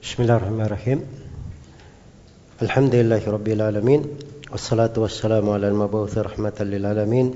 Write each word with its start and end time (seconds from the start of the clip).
بسم 0.00 0.22
الله 0.22 0.36
الرحمن 0.36 0.60
الرحيم 0.64 1.00
الحمد 2.62 2.94
لله 2.94 3.20
رب 3.20 3.48
العالمين 3.48 4.00
والصلاة 4.50 4.96
والسلام 4.96 5.44
على 5.50 5.68
المبعوث 5.68 6.18
رحمة 6.18 6.56
للعالمين 6.60 7.34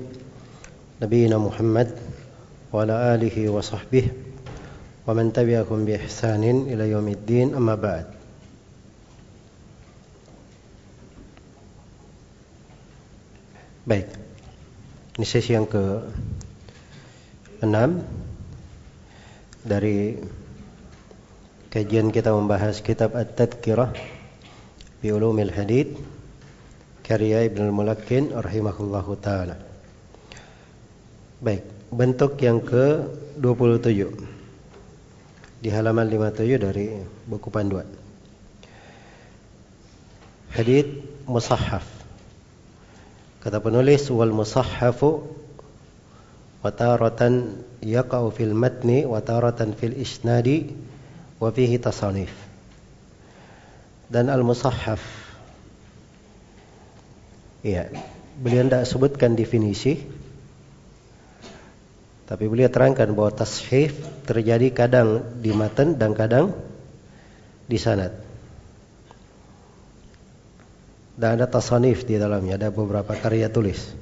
نبينا 1.01 1.37
محمد 1.37 1.89
وعلى 2.73 3.15
آله 3.15 3.49
وصحبه 3.49 4.05
ومن 5.07 5.33
تبعهم 5.33 5.85
بإحسان 5.85 6.43
إلى 6.65 6.89
يوم 6.89 7.07
الدين 7.07 7.53
أما 7.53 7.75
بعد 7.77 8.05
Baik, 13.85 14.09
ini 15.21 15.25
sesi 15.29 15.53
yang 15.53 15.69
ke 15.69 16.01
enam 17.61 18.01
dari 19.61 20.17
kajian 21.75 22.07
kita 22.07 22.31
membahas 22.31 22.79
kitab 22.79 23.19
At-Tadkirah 23.19 23.91
bi 25.03 25.11
Ulumil 25.11 25.51
Hadith 25.51 25.99
karya 27.03 27.43
Ibnu 27.51 27.67
Al-Mulakkin 27.67 28.31
rahimahullahu 28.31 29.11
taala. 29.19 29.59
Baik, 31.43 31.67
bentuk 31.91 32.39
yang 32.39 32.63
ke-27 32.63 34.07
di 35.59 35.67
halaman 35.67 36.07
57 36.07 36.63
dari 36.63 36.95
buku 37.27 37.51
panduan. 37.51 37.91
Hadith 40.55 40.87
musahhaf 41.27 41.83
Kata 43.43 43.59
penulis 43.59 44.07
wal 44.15 44.31
musahhafu 44.31 45.27
wataratan 46.63 47.59
yaqa'u 47.83 48.31
fil 48.31 48.55
matni 48.55 49.03
wataratan 49.03 49.75
fil 49.75 49.91
isnadi 49.91 50.71
wa. 51.39 51.51
Dan 54.05 54.25
al 54.29 54.43
musahhaf 54.45 55.01
Ya, 57.65 57.89
beliau 58.37 58.61
tidak 58.69 58.85
sebutkan 58.85 59.33
definisi 59.33 60.05
tapi 62.29 62.45
beliau 62.45 62.69
terangkan 62.69 63.09
bahwa 63.17 63.33
tashif 63.33 63.97
terjadi 64.25 64.69
kadang 64.69 65.41
di 65.41 65.49
matan 65.49 65.97
dan 65.97 66.13
kadang 66.13 66.53
di 67.65 67.77
sanad 67.81 68.13
dan 71.15 71.39
ada 71.39 71.47
tasanif 71.47 72.03
di 72.03 72.19
dalamnya, 72.19 72.59
ada 72.59 72.69
beberapa 72.69 73.15
karya 73.15 73.47
tulis 73.47 73.95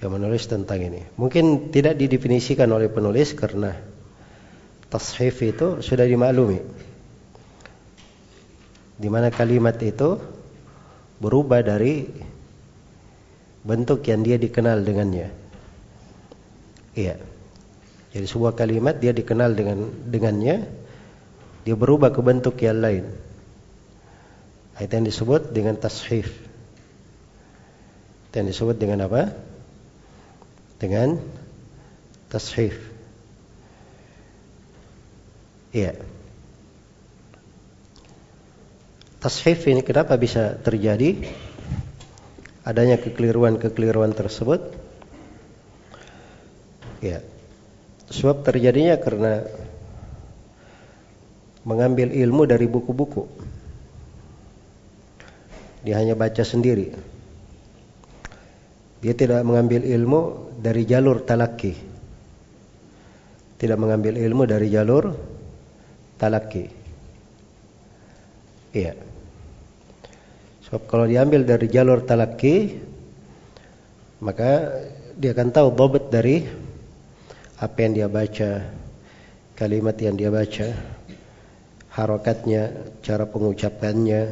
yang 0.00 0.16
menulis 0.16 0.48
tentang 0.48 0.80
ini. 0.80 1.04
Mungkin 1.20 1.68
tidak 1.68 2.00
didefinisikan 2.00 2.72
oleh 2.72 2.88
penulis 2.88 3.36
karena 3.36 3.76
tashif 4.90 5.38
itu 5.46 5.78
sudah 5.80 6.04
dimaklumi. 6.04 6.58
Di 9.00 9.08
mana 9.08 9.32
kalimat 9.32 9.78
itu 9.80 10.20
berubah 11.22 11.64
dari 11.64 12.04
bentuk 13.62 14.04
yang 14.04 14.26
dia 14.26 14.36
dikenal 14.36 14.82
dengannya. 14.82 15.30
Iya. 16.98 17.16
Jadi 18.10 18.26
sebuah 18.26 18.58
kalimat 18.58 18.98
dia 18.98 19.14
dikenal 19.14 19.54
dengan 19.54 19.86
dengannya, 20.10 20.66
dia 21.62 21.76
berubah 21.78 22.10
ke 22.10 22.20
bentuk 22.20 22.58
yang 22.58 22.82
lain. 22.82 23.06
Itu 24.82 24.90
yang 24.90 25.06
disebut 25.06 25.54
dengan 25.54 25.78
tashif. 25.78 26.26
Itu 28.26 28.34
yang 28.34 28.48
disebut 28.50 28.76
dengan 28.80 29.06
apa? 29.06 29.30
Dengan 30.82 31.22
tashif. 32.26 32.89
Iya. 35.70 35.94
Tashif 39.20 39.68
ini 39.70 39.84
kenapa 39.86 40.18
bisa 40.18 40.58
terjadi? 40.58 41.14
Adanya 42.66 42.98
kekeliruan-kekeliruan 42.98 44.10
tersebut. 44.10 44.74
Ya. 46.98 47.22
Sebab 48.10 48.42
terjadinya 48.42 48.98
karena 48.98 49.46
mengambil 51.62 52.10
ilmu 52.10 52.42
dari 52.50 52.66
buku-buku. 52.66 53.30
Dia 55.86 56.02
hanya 56.02 56.18
baca 56.18 56.42
sendiri. 56.42 56.92
Dia 59.00 59.14
tidak 59.16 59.40
mengambil 59.46 59.86
ilmu 59.86 60.52
dari 60.58 60.84
jalur 60.84 61.24
talaki. 61.24 61.72
Tidak 63.56 63.78
mengambil 63.78 64.16
ilmu 64.16 64.44
dari 64.44 64.68
jalur 64.68 65.38
talaki. 66.20 66.68
Iya. 68.76 68.92
Sebab 70.68 70.86
kalau 70.86 71.08
diambil 71.08 71.42
dari 71.42 71.66
jalur 71.66 72.04
talaki, 72.04 72.76
maka 74.20 74.84
dia 75.16 75.32
akan 75.32 75.48
tahu 75.50 75.68
bobot 75.72 76.12
dari 76.12 76.44
apa 77.58 77.76
yang 77.80 77.92
dia 77.96 78.08
baca, 78.12 78.68
kalimat 79.56 79.96
yang 79.98 80.14
dia 80.14 80.30
baca, 80.30 80.68
harokatnya, 81.90 82.70
cara 83.02 83.26
pengucapannya, 83.26 84.22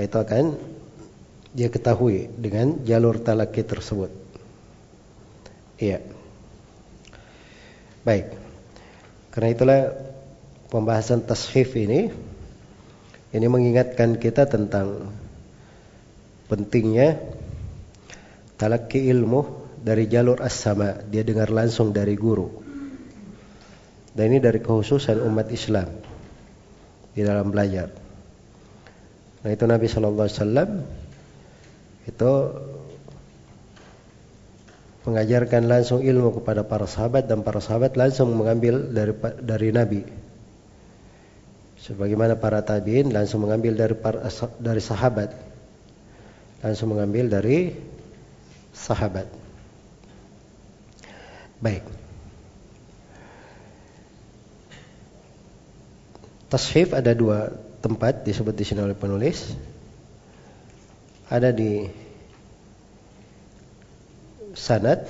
itu 0.00 0.16
akan 0.16 0.56
dia 1.52 1.68
ketahui 1.68 2.30
dengan 2.38 2.80
jalur 2.86 3.20
talaki 3.20 3.60
tersebut. 3.66 4.08
Iya. 5.76 6.00
Baik. 8.06 8.32
Karena 9.30 9.48
itulah 9.52 9.80
pembahasan 10.70 11.26
tashif 11.26 11.74
ini 11.74 12.08
ini 13.30 13.46
mengingatkan 13.46 14.18
kita 14.18 14.46
tentang 14.46 15.10
pentingnya 16.50 17.18
talaki 18.58 19.06
ilmu 19.10 19.60
dari 19.80 20.04
jalur 20.10 20.42
as-sama, 20.44 21.00
dia 21.08 21.24
dengar 21.24 21.48
langsung 21.48 21.94
dari 21.94 22.12
guru. 22.18 22.50
Dan 24.10 24.34
ini 24.34 24.38
dari 24.42 24.58
kekhususan 24.58 25.22
umat 25.22 25.48
Islam 25.54 25.88
di 27.14 27.22
dalam 27.22 27.48
belajar. 27.48 27.88
Nah 29.40 29.50
itu 29.54 29.64
Nabi 29.64 29.86
Shallallahu 29.88 30.26
Alaihi 30.26 30.36
Wasallam 30.36 30.70
itu 32.10 32.32
mengajarkan 35.08 35.62
langsung 35.64 36.04
ilmu 36.04 36.42
kepada 36.42 36.66
para 36.66 36.84
sahabat 36.84 37.24
dan 37.24 37.40
para 37.40 37.62
sahabat 37.62 37.96
langsung 37.96 38.34
mengambil 38.36 38.90
dari 38.92 39.14
dari 39.40 39.68
Nabi. 39.72 40.19
Sebagaimana 41.80 42.36
para 42.36 42.60
tabiin 42.60 43.08
langsung 43.08 43.40
mengambil 43.40 43.72
dari 43.72 43.96
para, 43.96 44.28
dari 44.60 44.82
sahabat, 44.84 45.32
langsung 46.60 46.92
mengambil 46.92 47.32
dari 47.32 47.72
sahabat. 48.76 49.26
Baik. 51.60 51.84
Tashif 56.50 56.92
ada 56.92 57.14
dua 57.14 57.54
tempat 57.80 58.26
disebut 58.26 58.52
di 58.52 58.64
sini 58.66 58.82
oleh 58.82 58.98
penulis 58.98 59.54
ada 61.30 61.54
di 61.54 61.86
sanad 64.58 65.06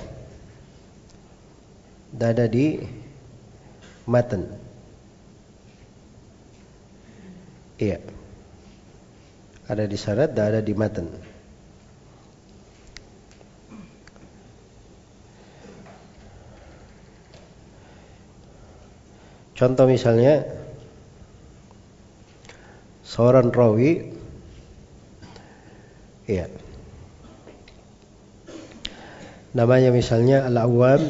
dan 2.13 2.37
ada 2.37 2.45
di 2.45 2.77
matan. 4.05 4.60
Iya. 7.81 7.97
Ada 9.65 9.89
di 9.89 9.97
sanad 9.97 10.37
dan 10.37 10.53
ada 10.53 10.61
di 10.61 10.73
matan. 10.77 11.09
Contoh 19.57 19.85
misalnya 19.85 20.41
seorang 23.05 23.53
rawi 23.53 24.09
ya 26.25 26.49
namanya 29.53 29.93
misalnya 29.93 30.47
Al-Awwam 30.49 31.05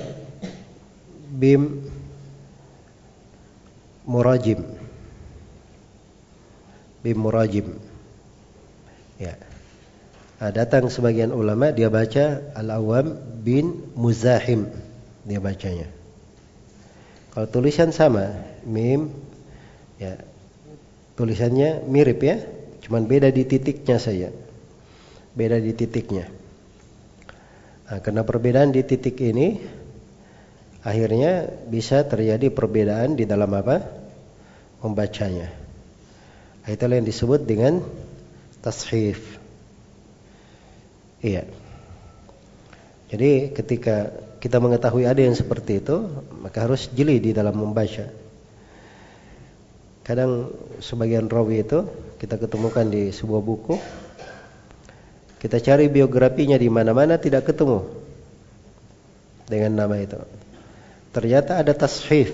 bin 1.32 1.88
Murajim 4.04 4.81
bin 7.02 7.18
Murajim 7.18 7.78
ya 9.18 9.38
nah, 10.42 10.52
datang 10.54 10.90
sebagian 10.90 11.34
ulama 11.34 11.70
dia 11.74 11.90
baca 11.90 12.54
Al-Awwam 12.58 13.42
bin 13.42 13.94
Muzahim 13.98 14.70
dia 15.26 15.38
bacanya 15.42 15.90
kalau 17.32 17.48
tulisan 17.48 17.94
sama 17.94 18.34
mim 18.66 19.14
ya 20.02 20.18
tulisannya 21.22 21.86
mirip 21.86 22.20
ya, 22.26 22.42
cuman 22.82 23.06
beda 23.06 23.30
di 23.30 23.46
titiknya 23.46 24.02
saja. 24.02 24.34
Beda 25.38 25.62
di 25.62 25.72
titiknya. 25.78 26.26
Nah, 27.86 28.00
karena 28.02 28.26
perbedaan 28.26 28.74
di 28.74 28.82
titik 28.82 29.22
ini 29.22 29.62
akhirnya 30.82 31.46
bisa 31.70 32.02
terjadi 32.10 32.50
perbedaan 32.50 33.14
di 33.14 33.30
dalam 33.30 33.54
apa? 33.54 34.02
membacanya. 34.82 35.61
Itulah 36.70 37.02
yang 37.02 37.08
disebut 37.10 37.42
dengan 37.46 37.82
tashif. 38.62 39.18
Iya. 41.22 41.46
Jadi 43.10 43.54
ketika 43.54 44.14
kita 44.42 44.58
mengetahui 44.58 45.06
ada 45.06 45.22
yang 45.22 45.38
seperti 45.38 45.82
itu, 45.82 46.10
maka 46.42 46.66
harus 46.66 46.90
jeli 46.94 47.22
di 47.22 47.34
dalam 47.34 47.54
membaca. 47.58 48.10
Kadang 50.02 50.50
sebagian 50.82 51.30
rawi 51.30 51.62
itu 51.62 51.86
kita 52.18 52.42
ketemukan 52.42 52.86
di 52.90 53.14
sebuah 53.14 53.42
buku, 53.42 53.76
kita 55.38 55.62
cari 55.62 55.90
biografinya 55.90 56.58
di 56.58 56.70
mana-mana 56.70 57.22
tidak 57.22 57.50
ketemu 57.50 57.86
dengan 59.46 59.86
nama 59.86 59.96
itu. 60.02 60.18
Ternyata 61.12 61.62
ada 61.62 61.74
tashif. 61.76 62.34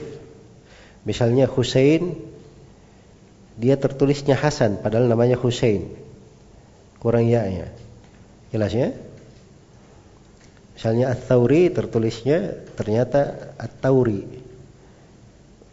Misalnya 1.03 1.47
Hussein, 1.47 2.13
dia 3.57 3.75
tertulisnya 3.75 4.37
Hasan, 4.37 4.77
padahal 4.79 5.09
namanya 5.09 5.35
Hussein. 5.35 5.89
Kurang 7.01 7.25
ya-nya. 7.25 7.73
Jelas 8.53 8.71
ya? 8.73 8.93
Misalnya 10.77 11.09
At-Tauri 11.09 11.73
tertulisnya 11.73 12.53
ternyata 12.77 13.51
At-Tauri. 13.57 14.21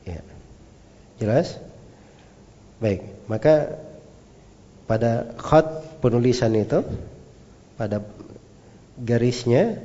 Ya. 0.09 0.25
Jelas? 1.21 1.61
Baik, 2.81 3.05
maka 3.29 3.77
pada 4.89 5.37
khat 5.37 6.01
penulisan 6.01 6.53
itu 6.57 6.85
pada 7.77 8.05
garisnya 9.01 9.81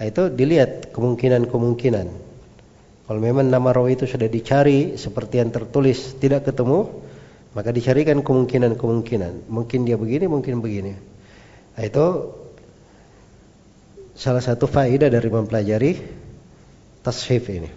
itu 0.00 0.28
dilihat 0.32 0.90
kemungkinan-kemungkinan. 0.90 2.06
Kalau 3.06 3.20
memang 3.20 3.46
nama 3.50 3.70
rawi 3.76 3.98
itu 3.98 4.08
sudah 4.08 4.26
dicari 4.26 4.96
seperti 4.96 5.42
yang 5.42 5.52
tertulis 5.52 6.16
tidak 6.16 6.48
ketemu, 6.48 6.88
maka 7.52 7.68
dicarikan 7.68 8.24
kemungkinan-kemungkinan. 8.24 9.48
Mungkin 9.48 9.84
dia 9.84 10.00
begini, 10.00 10.24
mungkin 10.24 10.64
begini. 10.64 10.92
Nah, 11.76 11.82
itu 11.84 12.06
salah 14.16 14.40
satu 14.40 14.64
faedah 14.64 15.12
dari 15.12 15.28
mempelajari 15.28 15.92
tashif 17.04 17.44
ini. 17.52 17.70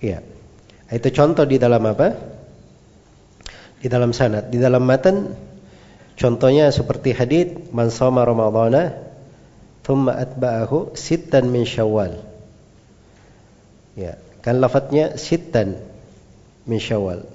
Iya. 0.00 0.24
Itu 0.88 1.08
contoh 1.12 1.44
di 1.44 1.60
dalam 1.60 1.82
apa? 1.84 2.14
Di 3.76 3.92
dalam 3.92 4.16
sanad, 4.16 4.48
di 4.48 4.56
dalam 4.56 4.86
matan 4.88 5.36
contohnya 6.16 6.72
seperti 6.72 7.12
hadis 7.12 7.52
man 7.76 7.92
shoma 7.92 8.24
ramadhana 8.24 8.96
thumma 9.84 10.16
atba'ahu 10.16 10.96
sittan 10.96 11.52
min 11.52 11.68
syawal. 11.68 12.24
Ya, 13.98 14.16
kan 14.40 14.62
lafadznya 14.64 15.20
sittan 15.20 15.76
min 16.64 16.80
syawal. 16.80 17.26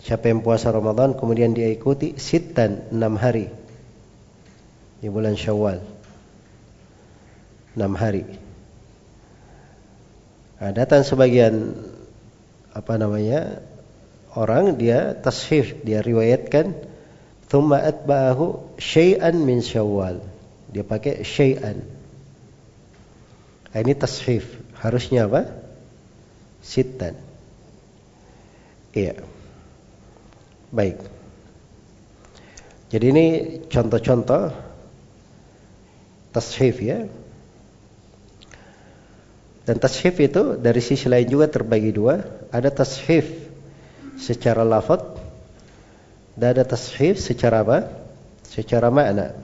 Siapa 0.00 0.32
yang 0.32 0.40
puasa 0.40 0.72
Ramadan 0.72 1.12
kemudian 1.12 1.52
dia 1.52 1.68
ikuti 1.68 2.16
sittan 2.16 2.88
enam 2.88 3.20
hari. 3.20 3.52
Di 5.04 5.12
bulan 5.12 5.36
Syawal. 5.36 5.84
Enam 7.76 7.92
hari. 8.00 8.24
Nah, 10.60 10.72
datang 10.72 11.04
sebagian 11.04 11.76
apa 12.72 12.96
namanya 12.96 13.64
orang 14.36 14.76
dia 14.76 15.16
tashif 15.16 15.80
dia 15.84 16.04
riwayatkan 16.04 16.76
thumma 17.48 17.80
atba'ahu 17.80 18.76
syai'an 18.80 19.36
min 19.36 19.60
syawal. 19.60 20.20
Dia 20.72 20.84
pakai 20.84 21.24
syai'an. 21.24 21.84
Nah, 23.72 23.78
ini 23.84 23.92
tashif 23.96 24.48
harusnya 24.80 25.28
apa? 25.28 25.48
Sittan. 26.64 27.16
Iya 28.96 29.29
baik 30.70 31.20
jadi 32.90 33.06
ini 33.14 33.26
contoh-contoh 33.70 34.50
tashif 36.34 36.82
ya. 36.82 37.06
Dan 39.62 39.78
tashif 39.78 40.18
itu 40.18 40.58
dari 40.58 40.82
sisi 40.82 41.06
lain 41.06 41.30
juga 41.30 41.46
terbagi 41.46 41.94
dua. 41.94 42.18
Ada 42.50 42.74
tashif 42.74 43.30
secara 44.18 44.66
lafaz 44.66 45.06
dan 46.34 46.58
ada 46.58 46.66
tashif 46.66 47.22
secara 47.22 47.62
apa? 47.62 47.86
Secara 48.42 48.90
makna. 48.90 49.38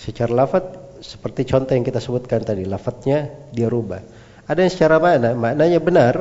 Secara 0.00 0.32
lafaz 0.32 0.64
seperti 1.04 1.44
contoh 1.44 1.76
yang 1.76 1.84
kita 1.84 2.00
sebutkan 2.00 2.40
tadi, 2.40 2.64
lafadznya 2.64 3.28
dia 3.52 3.68
rubah. 3.68 4.00
Ada 4.48 4.64
yang 4.64 4.72
secara 4.72 4.96
makna, 4.96 5.36
maknanya 5.36 5.84
benar. 5.84 6.14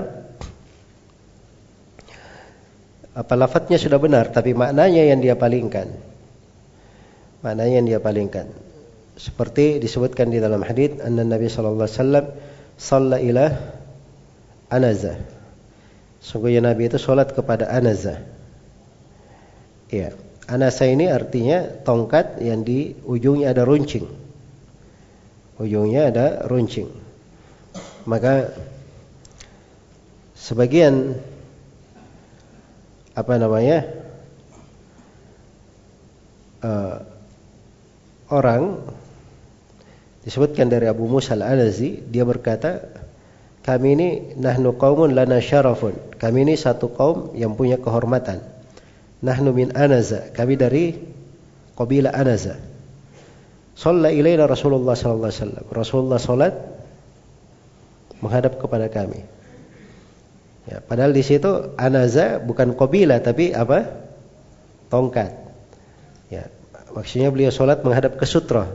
Apa 3.16 3.40
lafadznya 3.40 3.80
sudah 3.80 3.96
benar, 3.96 4.30
tapi 4.30 4.52
maknanya 4.52 5.08
yang 5.08 5.24
dia 5.24 5.40
palingkan. 5.40 5.88
Maknanya 7.40 7.76
yang 7.80 7.88
dia 7.88 8.02
palingkan 8.04 8.66
seperti 9.16 9.80
disebutkan 9.80 10.28
di 10.28 10.44
dalam 10.44 10.60
hadis 10.62 11.00
anna 11.00 11.24
Nabi 11.24 11.48
sallallahu 11.48 11.88
alaihi 11.88 12.00
wasallam 12.00 12.26
shalla 12.76 13.18
ila 13.24 13.46
anaza. 14.68 15.16
Sungguhnya 16.20 16.60
Nabi 16.60 16.92
itu 16.92 17.00
salat 17.00 17.32
kepada 17.32 17.72
anaza. 17.72 18.20
Iya. 19.90 20.18
Anasa 20.46 20.86
ini 20.86 21.10
artinya 21.10 21.66
tongkat 21.82 22.38
yang 22.38 22.62
di 22.62 22.94
ujungnya 23.02 23.50
ada 23.50 23.66
runcing. 23.66 24.06
Ujungnya 25.58 26.14
ada 26.14 26.46
runcing. 26.46 26.86
Maka 28.06 28.54
sebagian 30.38 31.18
apa 33.16 33.34
namanya 33.40 33.88
uh, 36.62 37.00
orang 38.30 38.84
Disebutkan 40.26 40.74
dari 40.74 40.90
Abu 40.90 41.06
Musa 41.06 41.38
al-Anazi, 41.38 42.02
dia 42.02 42.26
berkata, 42.26 42.82
kami 43.62 43.94
ini 43.94 44.08
nahnu 44.42 44.74
qaumun 44.74 45.14
lana 45.14 45.38
syarafun. 45.38 45.94
Kami 46.18 46.50
ini 46.50 46.58
satu 46.58 46.90
kaum 46.90 47.38
yang 47.38 47.54
punya 47.54 47.78
kehormatan. 47.78 48.42
Nahnu 49.22 49.54
min 49.54 49.78
Anaza. 49.78 50.34
Kami 50.34 50.58
dari 50.58 50.98
kabilah 51.78 52.10
Anaza. 52.18 52.58
Ilaina 53.86 54.50
Rasulullah 54.50 54.98
sallallahu 54.98 55.30
alaihi 55.30 55.42
wasallam. 55.46 55.66
Rasulullah 55.70 56.18
salat 56.18 56.54
menghadap 58.26 58.58
kepada 58.58 58.90
kami. 58.90 59.22
Ya, 60.66 60.82
padahal 60.82 61.14
di 61.14 61.22
situ 61.22 61.78
Anaza 61.78 62.42
bukan 62.42 62.74
kabilah 62.74 63.22
tapi 63.22 63.54
apa? 63.54 63.86
Tongkat. 64.90 65.32
Ya, 66.34 66.50
maksudnya 66.90 67.30
beliau 67.30 67.54
salat 67.54 67.86
menghadap 67.86 68.18
ke 68.18 68.26
sutra. 68.26 68.74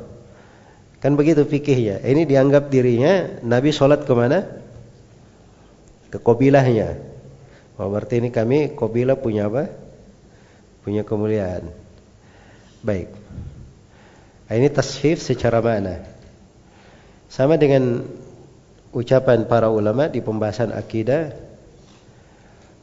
Kan 1.03 1.17
begitu 1.17 1.43
fikihnya. 1.43 2.05
Ini 2.05 2.29
dianggap 2.29 2.69
dirinya 2.69 3.43
Nabi 3.43 3.73
sholat 3.73 4.05
ke 4.05 4.12
mana? 4.12 4.45
Ke 6.12 6.21
kobilahnya. 6.21 7.00
Oh, 7.81 7.88
berarti 7.88 8.21
ini 8.21 8.29
kami 8.29 8.76
kobilah 8.76 9.17
punya 9.17 9.49
apa? 9.49 9.73
Punya 10.85 11.00
kemuliaan. 11.00 11.73
Baik. 12.85 13.09
Nah, 14.47 14.55
ini 14.55 14.69
tashif 14.69 15.25
secara 15.25 15.64
mana? 15.64 16.05
Sama 17.33 17.57
dengan 17.57 18.05
ucapan 18.93 19.49
para 19.49 19.73
ulama 19.73 20.12
di 20.12 20.21
pembahasan 20.21 20.76
akidah 20.76 21.50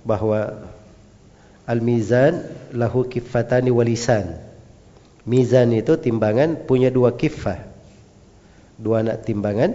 bahwa 0.08 0.72
al-mizan 1.68 2.48
lahu 2.72 3.04
kiffatani 3.04 3.68
walisan. 3.76 4.40
Mizan 5.28 5.76
itu 5.76 6.00
timbangan 6.00 6.64
punya 6.64 6.88
dua 6.88 7.20
kiffah 7.20 7.68
dua 8.78 9.02
anak 9.02 9.26
timbangan 9.26 9.74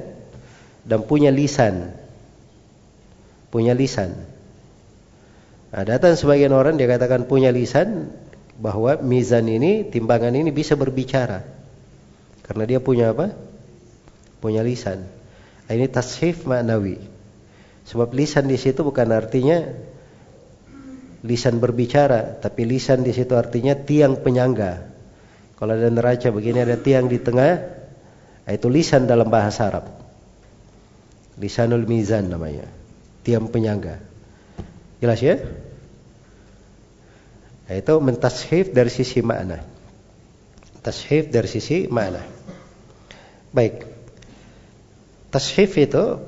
dan 0.87 1.03
punya 1.05 1.35
lisan. 1.35 1.93
Punya 3.53 3.77
lisan. 3.77 4.17
Nah, 5.75 5.85
datang 5.85 6.17
sebagian 6.17 6.55
orang 6.57 6.81
dia 6.81 6.89
katakan 6.89 7.29
punya 7.29 7.53
lisan 7.53 8.09
bahwa 8.57 8.97
mizan 9.05 9.45
ini, 9.51 9.85
timbangan 9.85 10.33
ini 10.33 10.49
bisa 10.49 10.79
berbicara. 10.79 11.45
Karena 12.47 12.65
dia 12.65 12.81
punya 12.81 13.13
apa? 13.13 13.35
Punya 14.41 14.65
lisan. 14.65 15.05
Nah, 15.69 15.73
ini 15.77 15.87
tashif 15.91 16.49
maknawi. 16.49 16.97
Sebab 17.85 18.09
lisan 18.17 18.49
di 18.49 18.57
situ 18.57 18.81
bukan 18.81 19.11
artinya 19.13 19.69
lisan 21.23 21.63
berbicara, 21.63 22.39
tapi 22.43 22.67
lisan 22.67 23.07
di 23.07 23.15
situ 23.15 23.35
artinya 23.39 23.79
tiang 23.79 24.19
penyangga. 24.19 24.91
Kalau 25.55 25.73
ada 25.79 25.87
neraca 25.87 26.29
begini 26.35 26.59
ada 26.63 26.75
tiang 26.75 27.07
di 27.07 27.23
tengah, 27.23 27.63
itu 28.51 28.67
lisan 28.67 29.07
dalam 29.07 29.31
bahasa 29.31 29.71
Arab. 29.71 29.87
Lisanul 31.39 31.87
mizan 31.87 32.27
namanya. 32.27 32.67
Tiang 33.23 33.47
penyangga. 33.47 34.03
Jelas 34.99 35.23
ya? 35.23 35.39
Itu 37.71 38.03
mentashif 38.03 38.75
dari 38.75 38.91
sisi 38.91 39.23
makna. 39.23 39.63
Tashif 40.83 41.31
dari 41.31 41.47
sisi 41.47 41.87
makna. 41.87 42.21
Baik. 43.55 43.87
Tashif 45.31 45.79
itu 45.79 46.19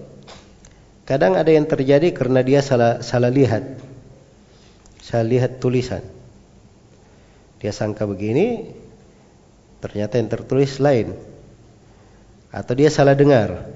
kadang 1.05 1.35
ada 1.35 1.51
yang 1.51 1.67
terjadi 1.67 2.15
karena 2.15 2.41
dia 2.41 2.63
salah 2.63 3.03
salah 3.03 3.29
lihat. 3.29 3.94
Salah 5.15 5.31
lihat 5.31 5.63
tulisan. 5.63 6.03
Dia 7.63 7.71
sangka 7.71 8.03
begini, 8.03 8.67
ternyata 9.79 10.19
yang 10.19 10.27
tertulis 10.27 10.83
lain. 10.83 11.15
Atau 12.51 12.75
dia 12.75 12.91
salah 12.91 13.15
dengar. 13.15 13.71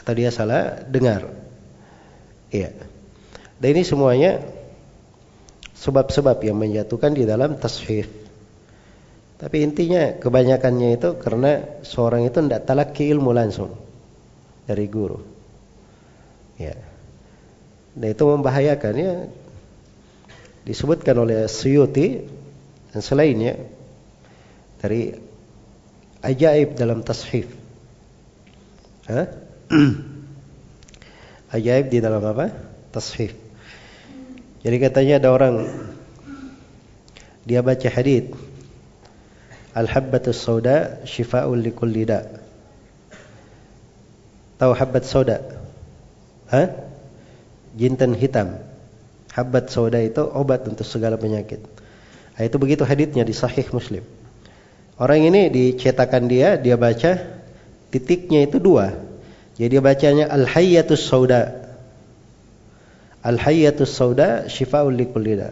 Atau 0.00 0.16
dia 0.16 0.32
salah 0.32 0.80
dengar. 0.88 1.28
Iya. 2.48 2.72
Dan 3.60 3.68
ini 3.76 3.84
semuanya 3.84 4.40
sebab-sebab 5.76 6.40
yang 6.40 6.56
menjatuhkan 6.56 7.12
di 7.12 7.28
dalam 7.28 7.60
tasfif. 7.60 8.08
Tapi 9.36 9.60
intinya 9.60 10.08
kebanyakannya 10.16 10.96
itu 10.96 11.20
karena 11.20 11.84
seorang 11.84 12.24
itu 12.24 12.40
tidak 12.40 12.64
talaki 12.64 13.12
ilmu 13.12 13.28
langsung 13.28 13.76
dari 14.64 14.88
guru. 14.88 15.20
Ya. 16.56 16.80
Dan 17.92 18.08
itu 18.08 18.24
membahayakan 18.24 18.94
ya. 18.96 19.43
Disebutkan 20.64 21.16
oleh 21.20 21.44
Suyuti 21.44 22.24
dan 22.92 23.00
selainnya 23.04 23.60
dari 24.80 25.12
ajaib 26.24 26.72
dalam 26.76 27.04
tashif. 27.04 27.48
Hah? 29.04 29.28
ajaib 31.56 31.86
di 31.92 31.98
dalam 32.00 32.24
apa? 32.24 32.48
Tashif. 32.90 33.36
Jadi 34.64 34.76
katanya 34.80 35.20
ada 35.20 35.28
orang 35.28 35.68
dia 37.44 37.60
baca 37.60 37.88
hadis 37.92 38.32
Al-habbatus 39.74 40.38
sauda 40.38 41.02
shifa'un 41.02 41.58
likulli 41.58 42.06
da. 42.06 42.22
Tahu 44.54 44.70
habbat 44.70 45.02
sauda? 45.02 45.42
Hah? 46.46 46.70
Jintan 47.74 48.14
hitam. 48.14 48.54
Habbat 49.34 49.66
sauda 49.66 49.98
itu 49.98 50.22
obat 50.22 50.62
untuk 50.70 50.86
segala 50.86 51.18
penyakit. 51.18 51.58
Nah, 52.38 52.42
itu 52.46 52.54
begitu 52.62 52.86
haditnya 52.86 53.26
di 53.26 53.34
Sahih 53.34 53.66
Muslim. 53.74 54.06
Orang 54.94 55.26
ini 55.26 55.50
dicetakan 55.50 56.30
dia, 56.30 56.54
dia 56.54 56.78
baca 56.78 57.18
titiknya 57.90 58.46
itu 58.46 58.62
dua. 58.62 58.94
Jadi 59.58 59.74
dia 59.74 59.82
bacanya 59.82 60.30
al-hayyatus 60.30 61.02
sauda. 61.02 61.66
Al-hayyatus 63.26 63.90
sauda 63.90 64.46
syifaul 64.46 64.94
likulida. 64.94 65.50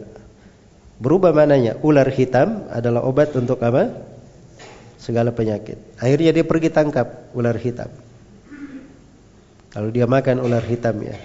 Berubah 1.03 1.35
mananya, 1.35 1.75
ular 1.83 2.07
hitam 2.07 2.71
adalah 2.71 3.03
obat 3.03 3.35
untuk 3.35 3.59
apa? 3.67 3.91
Segala 5.03 5.35
penyakit. 5.35 5.99
Akhirnya 5.99 6.31
dia 6.31 6.47
pergi 6.47 6.71
tangkap 6.71 7.35
ular 7.35 7.59
hitam. 7.59 7.91
Kalau 9.75 9.91
dia 9.91 10.07
makan 10.07 10.39
ular 10.39 10.63
hitam 10.63 11.03
ya. 11.03 11.19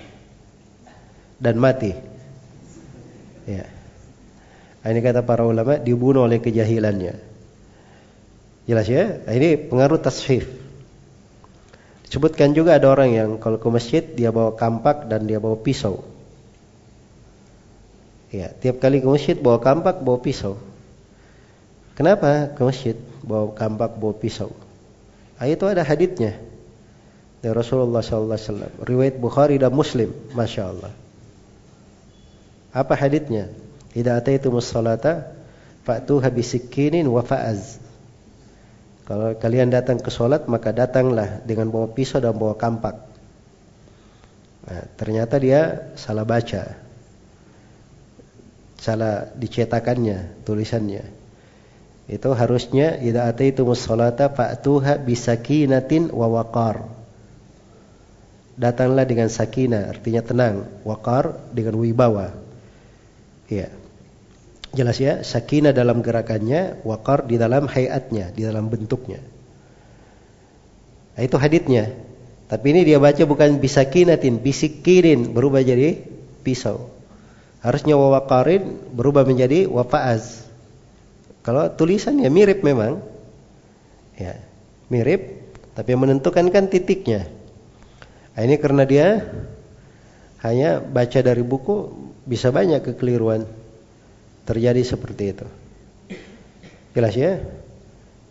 Dan 1.38 1.62
mati. 1.62 2.17
Ya. 3.48 3.66
Ini 4.84 5.00
kata 5.00 5.24
para 5.24 5.48
ulama 5.48 5.80
dibunuh 5.80 6.28
oleh 6.28 6.44
kejahilannya. 6.44 7.16
Jelas 8.68 8.88
ya? 8.92 9.24
Ini 9.24 9.72
pengaruh 9.72 10.00
tasfif. 10.04 10.48
Disebutkan 12.08 12.56
juga 12.56 12.76
ada 12.76 12.88
orang 12.92 13.12
yang 13.12 13.30
kalau 13.40 13.60
ke 13.60 13.68
masjid 13.68 14.04
dia 14.04 14.32
bawa 14.32 14.56
kampak 14.56 15.08
dan 15.12 15.28
dia 15.28 15.40
bawa 15.40 15.60
pisau. 15.60 16.04
Ya, 18.28 18.52
tiap 18.52 18.84
kali 18.84 19.00
ke 19.00 19.08
masjid 19.08 19.36
bawa 19.40 19.60
kampak, 19.64 20.04
bawa 20.04 20.20
pisau. 20.20 20.60
Kenapa 21.96 22.52
ke 22.52 22.62
masjid 22.64 22.96
bawa 23.24 23.56
kampak, 23.56 23.96
bawa 23.96 24.16
pisau? 24.16 24.52
Ah, 25.40 25.48
itu 25.48 25.64
ada 25.64 25.84
haditnya 25.84 26.36
dari 27.40 27.54
Rasulullah 27.56 28.04
SAW. 28.04 28.84
Riwayat 28.84 29.16
Bukhari 29.20 29.56
dan 29.56 29.72
Muslim, 29.72 30.12
masya 30.36 30.76
Allah. 30.76 30.92
Apa 32.78 32.94
haditnya? 32.94 33.50
Idza 33.98 34.14
ataitumus 34.14 34.70
salata 34.70 35.34
fa'tuha 35.82 36.30
bisikinin 36.30 37.10
wa 37.10 37.26
fa'az. 37.26 37.82
Kalau 39.10 39.34
kalian 39.40 39.74
datang 39.74 39.98
ke 39.98 40.14
solat 40.14 40.46
maka 40.46 40.70
datanglah 40.70 41.42
dengan 41.42 41.74
bawa 41.74 41.90
pisau 41.90 42.22
dan 42.22 42.38
bawa 42.38 42.54
kampak. 42.54 43.02
Nah, 44.68 44.84
ternyata 45.00 45.40
dia 45.42 45.90
salah 45.98 46.28
baca. 46.28 46.76
Salah 48.78 49.32
dicetakannya 49.34 50.46
tulisannya. 50.46 51.08
Itu 52.06 52.36
harusnya 52.38 53.02
idza 53.02 53.26
ataitumus 53.26 53.82
salata 53.82 54.30
fa'tuha 54.30 55.02
bisakinatin 55.02 56.14
wa 56.14 56.30
waqar. 56.30 56.86
Datanglah 58.60 59.08
dengan 59.08 59.32
sakinah, 59.32 59.98
artinya 59.98 60.22
tenang, 60.22 60.56
waqar 60.86 61.42
dengan 61.56 61.80
wibawa. 61.80 62.47
Iya. 63.48 63.72
Jelas 64.76 65.00
ya, 65.00 65.24
sakinah 65.24 65.72
dalam 65.72 66.04
gerakannya, 66.04 66.84
wakar 66.84 67.26
di 67.26 67.40
dalam 67.40 67.66
hayatnya, 67.72 68.36
di 68.36 68.44
dalam 68.44 68.68
bentuknya. 68.68 69.24
Nah, 71.16 71.22
itu 71.24 71.40
haditnya. 71.40 71.96
Tapi 72.48 72.66
ini 72.76 72.82
dia 72.88 73.00
baca 73.00 73.24
bukan 73.24 73.60
bisakinatin, 73.60 74.40
bisikirin 74.40 75.34
berubah 75.34 75.64
jadi 75.64 76.00
pisau. 76.44 76.92
Harusnya 77.60 77.98
wawakarin 77.98 78.94
berubah 78.94 79.26
menjadi 79.26 79.66
wafaaz. 79.68 80.46
Kalau 81.42 81.72
tulisannya 81.74 82.28
mirip 82.28 82.62
memang, 82.62 83.02
ya 84.20 84.36
mirip, 84.92 85.48
tapi 85.74 85.96
yang 85.96 86.04
menentukan 86.04 86.48
kan 86.54 86.68
titiknya. 86.68 87.28
Nah, 88.36 88.42
ini 88.46 88.56
karena 88.62 88.84
dia 88.86 89.08
hanya 90.46 90.78
baca 90.84 91.20
dari 91.20 91.42
buku 91.42 92.07
bisa 92.28 92.52
banyak 92.52 92.84
kekeliruan 92.84 93.48
terjadi 94.44 94.84
seperti 94.84 95.24
itu. 95.32 95.48
Jelas 96.92 97.16
ya? 97.16 97.40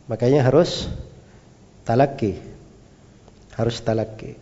Makanya 0.07 0.45
harus 0.45 0.85
talaki. 1.89 2.37
Harus 3.57 3.81
talaki. 3.81 4.37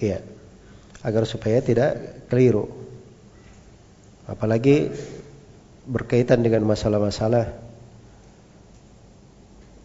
Iya. 0.00 0.24
Agar 1.04 1.28
supaya 1.28 1.60
tidak 1.60 2.24
keliru. 2.32 2.66
Apalagi 4.24 4.88
berkaitan 5.84 6.40
dengan 6.40 6.64
masalah-masalah 6.64 7.48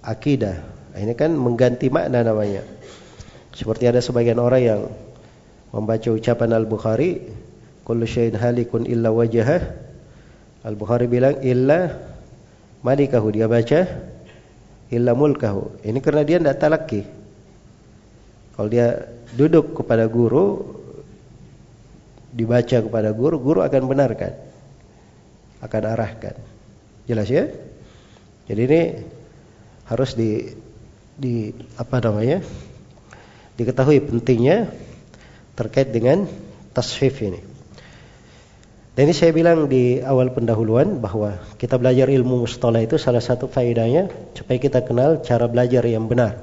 akidah. 0.03 0.63
Ini 0.93 1.15
kan 1.15 1.33
mengganti 1.33 1.87
makna 1.91 2.23
namanya. 2.23 2.63
Seperti 3.55 3.87
ada 3.87 4.03
sebagian 4.03 4.37
orang 4.37 4.61
yang 4.61 4.81
membaca 5.73 6.09
ucapan 6.13 6.53
Al-Bukhari, 6.53 7.11
"Kullu 7.83 8.07
syai'in 8.07 8.39
halikun 8.39 8.87
illa 8.87 9.11
wajhah." 9.11 9.61
Al-Bukhari 10.63 11.11
bilang 11.11 11.43
illa 11.43 11.91
malikahu 12.83 13.35
dia 13.35 13.51
baca 13.51 13.83
illa 14.93 15.11
mulkahu. 15.17 15.81
Ini 15.83 15.99
karena 15.99 16.21
dia 16.23 16.37
tidak 16.39 16.57
talaki. 16.61 17.01
Kalau 18.53 18.69
dia 18.69 19.09
duduk 19.33 19.81
kepada 19.81 20.05
guru 20.05 20.61
dibaca 22.33 22.77
kepada 22.81 23.09
guru, 23.13 23.37
guru 23.41 23.59
akan 23.65 23.81
benarkan. 23.89 24.33
Akan 25.61 25.83
arahkan. 25.85 26.35
Jelas 27.09 27.27
ya? 27.29 27.49
Jadi 28.45 28.61
ini 28.67 28.81
harus 29.87 30.13
di 30.13 30.53
di 31.17 31.53
apa 31.77 31.97
namanya? 32.03 32.41
Diketahui 33.53 34.01
pentingnya 34.01 34.69
terkait 35.53 35.93
dengan 35.93 36.25
tasfif 36.73 37.21
ini. 37.21 37.52
Dan 38.93 39.09
ini 39.09 39.15
saya 39.17 39.33
bilang 39.33 39.65
di 39.65 39.97
awal 40.05 40.29
pendahuluan 40.29 41.01
bahwa 41.01 41.41
kita 41.57 41.81
belajar 41.81 42.13
ilmu 42.13 42.45
mustalah 42.45 42.77
itu 42.77 43.01
salah 43.01 43.25
satu 43.25 43.49
faedahnya 43.49 44.13
supaya 44.37 44.61
kita 44.61 44.85
kenal 44.85 45.17
cara 45.25 45.49
belajar 45.49 45.81
yang 45.89 46.05
benar 46.05 46.37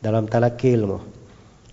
dalam 0.00 0.24
talaki 0.24 0.72
ilmu. 0.72 0.96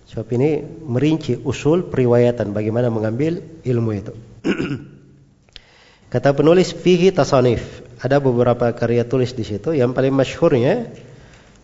Sebab 0.04 0.28
ini 0.36 0.60
merinci 0.84 1.40
usul 1.40 1.88
periwayatan 1.88 2.52
bagaimana 2.52 2.92
mengambil 2.92 3.40
ilmu 3.64 3.90
itu. 3.96 4.12
Kata 6.12 6.36
penulis 6.36 6.76
fihi 6.76 7.08
tasanif. 7.10 7.64
Ada 7.96 8.20
beberapa 8.20 8.68
karya 8.76 9.08
tulis 9.08 9.32
di 9.32 9.48
situ. 9.48 9.72
Yang 9.72 9.96
paling 9.96 10.12
masyhurnya 10.12 10.92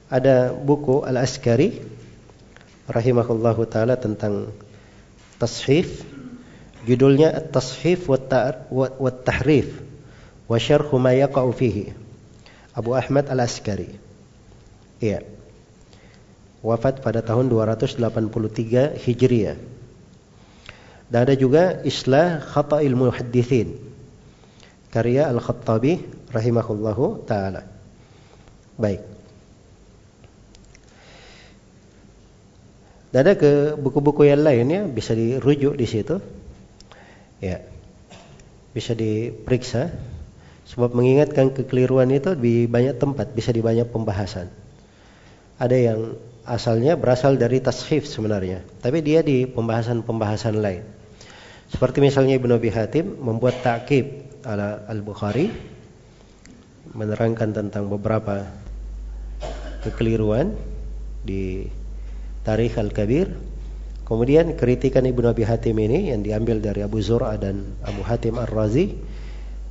ada 0.08 0.56
buku 0.56 1.04
Al-Askari 1.04 1.84
rahimahullahu 2.88 3.68
taala 3.68 4.00
tentang 4.00 4.48
tashif 5.36 6.00
Judulnya 6.82 7.30
At-Tashif 7.30 8.10
wa 8.10 8.18
Tahrif 9.10 9.68
wa 10.50 10.56
Syarhu 10.58 10.98
ma 10.98 11.14
yaqa'u 11.14 11.54
fihi. 11.54 11.94
Abu 12.74 12.98
Ahmad 12.98 13.30
Al-Askari. 13.30 13.92
Iya. 14.98 15.22
Wafat 16.62 17.02
pada 17.02 17.22
tahun 17.22 17.50
283 17.50 18.98
Hijriah. 18.98 19.58
Dan 21.12 21.18
ada 21.28 21.34
juga 21.36 21.84
Islah 21.84 22.40
Khata'il 22.40 22.96
Muhaddithin. 22.96 23.76
Karya 24.88 25.28
Al-Khattabi 25.28 26.00
rahimahullahu 26.32 27.28
taala. 27.28 27.68
Baik. 28.80 29.04
Dan 33.12 33.28
ada 33.28 33.36
ke 33.36 33.76
buku-buku 33.76 34.24
yang 34.24 34.40
lainnya 34.40 34.88
bisa 34.88 35.12
dirujuk 35.12 35.76
di 35.76 35.84
situ 35.84 36.16
ya 37.42 37.58
bisa 38.72 38.94
diperiksa 38.96 39.92
Sebab 40.72 40.96
mengingatkan 40.96 41.52
kekeliruan 41.52 42.08
itu 42.14 42.32
di 42.32 42.64
banyak 42.64 42.96
tempat, 42.96 43.36
bisa 43.36 43.52
di 43.52 43.60
banyak 43.60 43.92
pembahasan. 43.92 44.48
Ada 45.60 45.76
yang 45.76 46.16
asalnya 46.48 46.96
berasal 46.96 47.36
dari 47.36 47.60
tashif 47.60 48.08
sebenarnya, 48.08 48.64
tapi 48.80 49.04
dia 49.04 49.20
di 49.20 49.44
pembahasan-pembahasan 49.44 50.56
lain. 50.62 50.80
Seperti 51.68 52.00
misalnya 52.00 52.40
Ibnu 52.40 52.56
Abi 52.56 52.72
Hatim 52.72 53.20
membuat 53.20 53.60
takib 53.60 54.32
ala 54.48 54.88
Al-Bukhari 54.88 55.52
menerangkan 56.92 57.52
tentang 57.52 57.92
beberapa 57.92 58.48
kekeliruan 59.84 60.56
di 61.20 61.68
Tarikh 62.48 62.80
Al-Kabir. 62.80 63.28
Kemudian 64.02 64.58
kritikan 64.58 65.06
Ibnu 65.06 65.30
Abi 65.30 65.46
Hatim 65.46 65.78
ini 65.78 66.10
yang 66.10 66.26
diambil 66.26 66.58
dari 66.58 66.82
Abu 66.82 66.98
Zur'a 66.98 67.38
dan 67.38 67.78
Abu 67.86 68.02
Hatim 68.02 68.36
Ar-Razi 68.36 68.92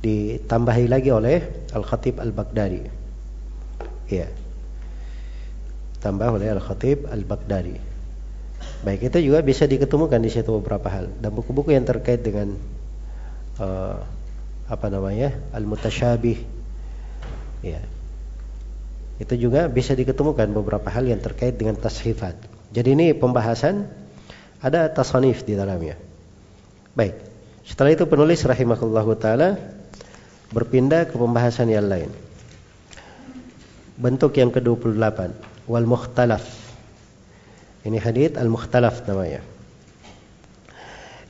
ditambahi 0.02 0.90
lagi 0.90 1.14
oleh 1.14 1.68
Al-Khatib 1.70 2.18
Al-Baghdadi. 2.18 2.82
Iya. 4.10 4.28
Tambah 6.02 6.28
oleh 6.34 6.50
Al-Khatib 6.50 7.06
Al-Baghdadi. 7.06 7.76
Baik, 8.82 9.14
itu 9.14 9.30
juga 9.30 9.38
bisa 9.46 9.62
diketemukan 9.70 10.18
di 10.18 10.30
situ 10.30 10.50
beberapa 10.58 10.90
hal 10.90 11.06
dan 11.22 11.30
buku-buku 11.30 11.70
yang 11.70 11.86
terkait 11.86 12.26
dengan 12.26 12.58
uh, 13.62 14.02
apa 14.66 14.86
namanya? 14.90 15.38
Al-Mutasyabih. 15.54 16.38
Ya. 17.62 17.78
Itu 19.22 19.38
juga 19.38 19.70
bisa 19.70 19.94
diketemukan 19.94 20.50
beberapa 20.50 20.90
hal 20.90 21.06
yang 21.06 21.22
terkait 21.22 21.54
dengan 21.54 21.78
tashifat. 21.78 22.34
Jadi 22.74 22.88
ini 22.98 23.06
pembahasan 23.14 23.86
ada 24.62 24.86
tasanif 24.88 25.42
di 25.42 25.58
dalamnya. 25.58 25.98
Baik. 26.94 27.18
Setelah 27.66 27.98
itu 27.98 28.06
penulis 28.06 28.42
rahimahullahu 28.46 29.12
taala 29.18 29.58
berpindah 30.54 31.10
ke 31.10 31.18
pembahasan 31.18 31.66
yang 31.68 31.90
lain. 31.90 32.10
Bentuk 33.98 34.38
yang 34.38 34.54
ke-28, 34.54 35.34
wal 35.66 35.86
mukhtalaf. 35.86 36.42
Ini 37.82 37.98
hadith 37.98 38.38
al-mukhtalaf 38.38 39.02
namanya. 39.10 39.42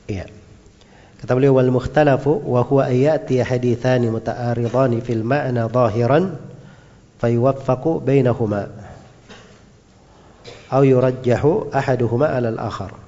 Iya. 0.05 0.29
Kata 1.17 1.31
beliau 1.33 1.55
wal 1.55 1.71
mukhtalafu 1.71 2.43
wa 2.45 2.61
huwa 2.67 2.91
ayati 2.91 3.39
hadithani 3.39 4.11
muta'aridani 4.11 4.99
fil 4.99 5.23
ma'na 5.23 5.71
zahiran 5.71 6.35
fayuwaffaqu 7.23 8.03
bainahuma 8.03 8.67
aw 10.67 10.81
yurajjahu 10.83 11.71
ahaduhuma 11.71 12.27
'ala 12.27 12.51
al-akhar. 12.51 13.02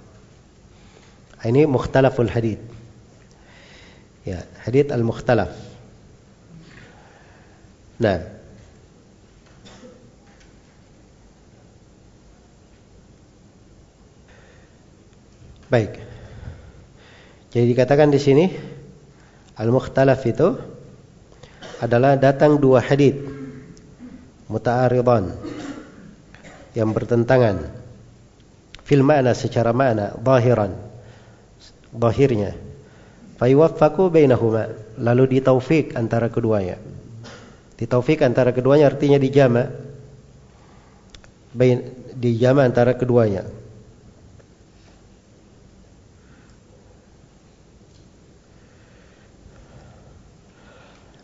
Ini 1.45 1.69
mukhtalaful 1.69 2.25
hadith. 2.25 2.57
Ya, 4.25 4.41
hadith 4.65 4.89
al-mukhtalaf. 4.89 5.53
Nah. 8.01 8.17
Baik. 15.69 16.01
Jadi 17.53 17.65
dikatakan 17.69 18.09
di 18.09 18.17
sini 18.17 18.45
al-mukhtalaf 19.61 20.25
itu 20.25 20.49
adalah 21.77 22.17
datang 22.17 22.57
dua 22.57 22.81
hadis 22.81 23.13
muta'aridan 24.49 25.29
yang 26.73 26.89
bertentangan 26.89 27.69
fil 28.81 29.05
ma'na 29.05 29.37
secara 29.37 29.73
makna 29.73 30.13
zahiran 30.17 30.94
zahirnya 31.94 32.58
fayuwaffaqu 33.38 34.10
bainahuma 34.10 34.72
lalu 34.98 35.38
ditaufik 35.38 35.94
antara 35.94 36.32
keduanya 36.32 36.80
Ditaufik 37.75 38.24
antara 38.24 38.56
keduanya 38.56 38.88
artinya 38.88 39.19
dijama. 39.19 39.67
Dijama 42.15 42.63
antara 42.63 42.95
keduanya. 42.95 43.43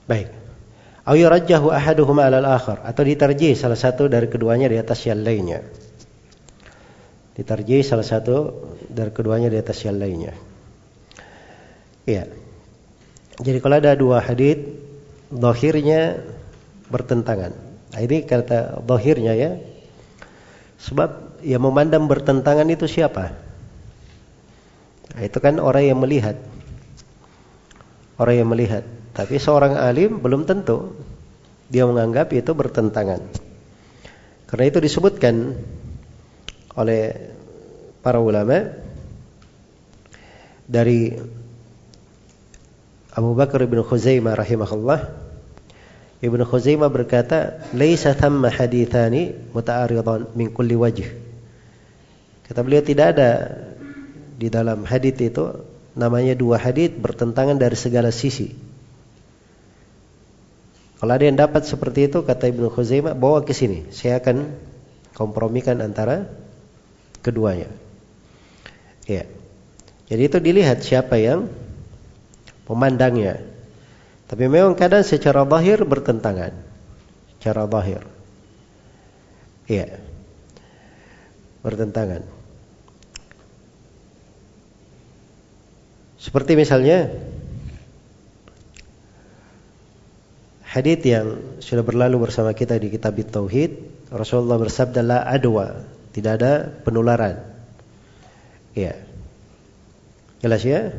Baik. 0.07 0.27
Au 1.07 1.15
yurajjahu 1.15 1.71
ahaduhuma 1.71 2.27
'ala 2.27 2.43
al-akhar 2.43 2.83
atau 2.83 3.03
ditarjih 3.07 3.55
salah 3.55 3.79
satu 3.79 4.11
dari 4.11 4.27
keduanya 4.27 4.67
di 4.67 4.75
atas 4.75 5.07
yang 5.07 5.23
lainnya. 5.23 5.63
Ditarjih 7.31 7.79
salah 7.79 8.03
satu 8.03 8.67
dari 8.91 9.15
keduanya 9.15 9.47
di 9.47 9.55
atas 9.55 9.79
yang 9.87 9.95
lainnya. 9.95 10.35
Iya. 12.05 12.29
Jadi 13.41 13.57
kalau 13.61 13.75
ada 13.77 13.93
dua 13.97 14.21
hadis, 14.21 14.61
zahirnya 15.31 16.21
bertentangan. 16.91 17.53
Nah, 17.91 17.99
ini 17.99 18.23
kata 18.27 18.83
zahirnya 18.83 19.33
ya. 19.33 19.51
Sebab 20.81 21.41
yang 21.45 21.61
memandang 21.61 22.05
bertentangan 22.05 22.67
itu 22.69 22.85
siapa? 22.85 23.33
Nah, 25.11 25.21
itu 25.21 25.37
kan 25.41 25.57
orang 25.57 25.83
yang 25.87 25.99
melihat. 25.99 26.37
Orang 28.17 28.35
yang 28.37 28.49
melihat. 28.49 28.83
Tapi 29.11 29.41
seorang 29.41 29.75
alim 29.75 30.21
belum 30.21 30.47
tentu 30.47 30.95
dia 31.71 31.87
menganggap 31.87 32.31
itu 32.35 32.51
bertentangan. 32.51 33.23
Karena 34.51 34.65
itu 34.67 34.79
disebutkan 34.83 35.55
oleh 36.75 37.31
para 38.03 38.19
ulama 38.19 38.75
dari 40.67 41.15
Abu 43.11 43.35
Bakar 43.35 43.63
bin 43.67 43.83
Khuzaimah 43.83 44.39
rahimahullah 44.39 44.99
Ibnu 46.21 46.45
Khuzaimah 46.45 46.93
berkata, 46.93 47.65
"Laisa 47.73 48.13
thamma 48.13 48.53
hadithani 48.53 49.33
muta'aridan 49.57 50.29
min 50.37 50.53
kulli 50.53 50.77
wajh." 50.77 51.09
Kata 52.45 52.61
beliau 52.61 52.85
tidak 52.85 53.17
ada 53.17 53.29
di 54.37 54.45
dalam 54.53 54.85
hadis 54.85 55.17
itu 55.17 55.65
namanya 55.97 56.37
dua 56.37 56.61
hadis 56.61 56.93
bertentangan 56.93 57.57
dari 57.57 57.73
segala 57.73 58.13
sisi. 58.13 58.53
Kalau 61.01 61.09
ada 61.17 61.25
yang 61.25 61.33
dapat 61.33 61.65
seperti 61.65 62.05
itu 62.05 62.21
kata 62.21 62.53
Ibnu 62.53 62.69
Khuzaimah, 62.69 63.17
bawa 63.17 63.41
ke 63.41 63.57
sini. 63.57 63.89
Saya 63.89 64.21
akan 64.21 64.53
kompromikan 65.17 65.81
antara 65.81 66.29
keduanya. 67.25 67.73
Ya. 69.09 69.25
Jadi 70.05 70.21
itu 70.21 70.37
dilihat 70.37 70.85
siapa 70.85 71.17
yang 71.17 71.49
memandangnya. 72.65 73.41
Tapi 74.31 74.47
memang 74.47 74.77
kadang 74.79 75.03
secara 75.03 75.43
zahir 75.43 75.83
bertentangan. 75.83 76.55
Secara 77.37 77.67
zahir. 77.67 78.01
Iya. 79.67 79.99
Bertentangan. 81.61 82.23
Seperti 86.21 86.53
misalnya 86.53 87.09
hadis 90.61 91.01
yang 91.03 91.59
sudah 91.59 91.83
berlalu 91.83 92.29
bersama 92.29 92.55
kita 92.55 92.77
di 92.77 92.87
kitab 92.93 93.19
Tauhid, 93.19 94.05
Rasulullah 94.13 94.61
bersabda 94.61 95.01
la 95.03 95.19
adwa, 95.27 95.83
tidak 96.15 96.31
ada 96.39 96.71
penularan. 96.87 97.41
Iya. 98.77 98.95
Jelas 100.39 100.61
ya? 100.63 100.95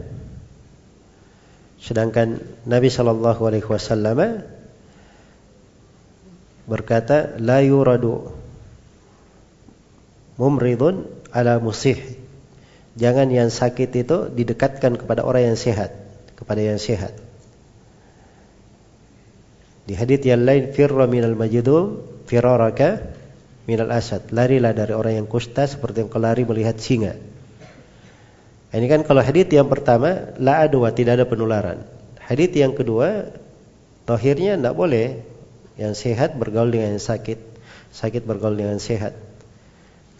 Sedangkan 1.83 2.39
Nabi 2.63 2.87
Shallallahu 2.87 3.43
Alaihi 3.43 3.67
Wasallam 3.67 4.47
berkata, 6.71 7.35
la 7.43 7.59
yuradu 7.59 8.31
mumridun 10.39 11.11
ala 11.35 11.59
musih. 11.59 11.99
Jangan 12.95 13.35
yang 13.35 13.51
sakit 13.51 13.91
itu 13.99 14.31
didekatkan 14.31 14.95
kepada 14.95 15.27
orang 15.27 15.53
yang 15.53 15.59
sehat, 15.59 15.91
kepada 16.39 16.63
yang 16.63 16.79
sehat. 16.79 17.19
Di 19.83 19.99
hadits 19.99 20.23
yang 20.23 20.47
lain, 20.47 20.71
firra 20.71 21.11
minal 21.11 21.35
majidum, 21.35 21.99
firaraka 22.31 23.11
minal 23.67 23.91
asad. 23.91 24.31
Larilah 24.31 24.71
dari 24.71 24.95
orang 24.95 25.25
yang 25.25 25.27
kusta 25.27 25.67
seperti 25.67 26.07
yang 26.07 26.11
kau 26.13 26.23
lari 26.23 26.47
melihat 26.47 26.79
singa. 26.79 27.19
Ini 28.73 28.89
kan 28.89 29.05
kalau 29.05 29.21
hadith 29.21 29.53
yang 29.53 29.69
pertama 29.69 30.33
la 30.41 30.65
adwa 30.65 30.89
tidak 30.89 31.21
ada 31.21 31.27
penularan. 31.29 31.85
Hadith 32.17 32.57
yang 32.57 32.73
kedua 32.73 33.29
tohirnya 34.09 34.57
tidak 34.57 34.73
boleh 34.73 35.21
yang 35.77 35.93
sehat 35.93 36.41
bergaul 36.41 36.73
dengan 36.73 36.97
yang 36.97 37.05
sakit, 37.05 37.37
sakit 37.93 38.25
bergaul 38.25 38.57
dengan 38.57 38.81
sehat. 38.81 39.13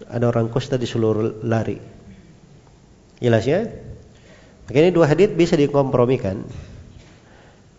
Ada 0.05 0.29
orang 0.29 0.53
kusta 0.53 0.77
di 0.77 0.85
seluruh 0.85 1.41
lari. 1.41 1.81
Jelas 3.25 3.49
ya? 3.49 3.73
Makanya 4.69 4.91
dua 4.93 5.09
hadith 5.09 5.33
bisa 5.33 5.57
dikompromikan. 5.57 6.45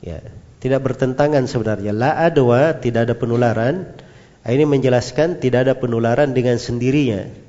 Ya, 0.01 0.25
tidak 0.57 0.89
bertentangan 0.89 1.45
sebenarnya. 1.45 1.93
La 1.93 2.17
adwa 2.17 2.73
tidak 2.81 3.11
ada 3.11 3.13
penularan. 3.13 3.93
Ini 4.41 4.65
menjelaskan 4.65 5.37
tidak 5.37 5.69
ada 5.69 5.73
penularan 5.77 6.33
dengan 6.33 6.57
sendirinya 6.57 7.42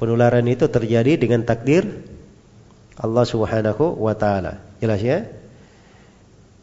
penularan 0.00 0.48
itu 0.48 0.64
terjadi 0.64 1.20
dengan 1.20 1.44
takdir 1.44 1.84
Allah 2.96 3.28
Subhanahu 3.28 4.00
wa 4.00 4.16
taala. 4.16 4.64
Jelas 4.80 5.04
ya? 5.04 5.28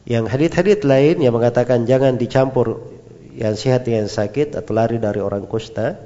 Yang 0.10 0.26
hadit-hadit 0.34 0.82
lain 0.82 1.22
yang 1.22 1.38
mengatakan 1.38 1.86
jangan 1.86 2.18
dicampur 2.18 2.82
yang 3.38 3.54
sehat 3.54 3.86
dengan 3.86 4.10
sakit 4.10 4.58
atau 4.58 4.74
lari 4.74 4.98
dari 4.98 5.22
orang 5.22 5.46
kusta, 5.46 6.02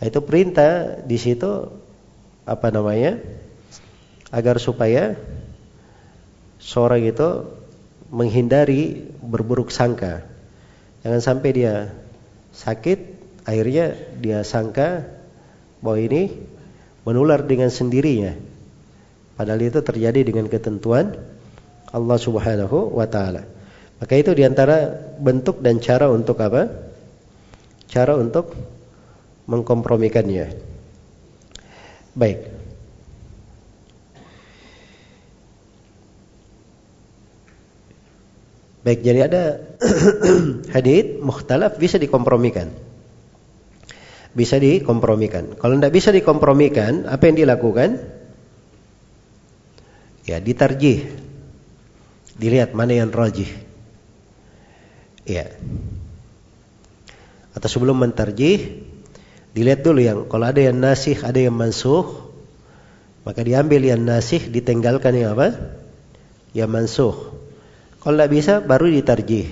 itu 0.00 0.24
perintah 0.24 1.04
di 1.04 1.20
situ 1.20 1.68
apa 2.48 2.72
namanya? 2.72 3.20
agar 4.32 4.56
supaya 4.56 5.12
seorang 6.56 7.04
itu 7.04 7.52
menghindari 8.08 9.12
berburuk 9.20 9.68
sangka. 9.68 10.24
Jangan 11.04 11.20
sampai 11.20 11.50
dia 11.52 11.92
sakit, 12.56 12.98
akhirnya 13.44 13.92
dia 14.24 14.40
sangka 14.40 15.04
bahwa 15.84 16.00
ini 16.00 16.32
menular 17.02 17.42
dengan 17.42 17.70
sendirinya. 17.70 18.34
Padahal 19.34 19.62
itu 19.62 19.80
terjadi 19.82 20.20
dengan 20.22 20.46
ketentuan 20.46 21.18
Allah 21.90 22.18
Subhanahu 22.18 22.94
wa 22.94 23.06
taala. 23.10 23.48
Maka 24.02 24.18
itu 24.18 24.34
di 24.34 24.42
antara 24.42 24.90
bentuk 25.18 25.62
dan 25.62 25.78
cara 25.78 26.10
untuk 26.10 26.38
apa? 26.42 26.70
Cara 27.86 28.18
untuk 28.18 28.54
mengkompromikannya. 29.46 30.58
Baik. 32.18 32.38
Baik, 38.82 39.00
jadi 39.06 39.30
ada 39.30 39.42
hadith 40.74 41.22
mukhtalaf 41.22 41.78
bisa 41.78 42.02
dikompromikan. 42.02 42.74
Bisa 44.32 44.56
dikompromikan. 44.56 45.60
Kalau 45.60 45.76
tidak 45.76 45.92
bisa 45.92 46.08
dikompromikan, 46.08 47.04
apa 47.04 47.28
yang 47.28 47.36
dilakukan? 47.44 48.00
Ya, 50.24 50.40
ditarjih. 50.40 51.04
Dilihat 52.40 52.72
mana 52.72 52.96
yang 52.96 53.12
rajih. 53.12 53.48
Ya. 55.28 55.52
Atau 57.52 57.68
sebelum 57.68 58.00
mentarjih, 58.00 58.88
dilihat 59.52 59.84
dulu 59.84 60.00
yang 60.00 60.18
kalau 60.32 60.48
ada 60.48 60.64
yang 60.64 60.80
nasih, 60.80 61.20
ada 61.20 61.36
yang 61.36 61.52
mansuh, 61.52 62.32
maka 63.22 63.44
diambil 63.44 63.84
yang 63.84 64.00
nasih, 64.00 64.48
ditinggalkan 64.48 65.12
yang 65.12 65.36
apa? 65.36 65.76
Yang 66.56 66.70
mansuh. 66.72 67.14
Kalau 68.00 68.16
tidak 68.16 68.32
bisa, 68.32 68.54
baru 68.64 68.88
ditarjih. 68.88 69.46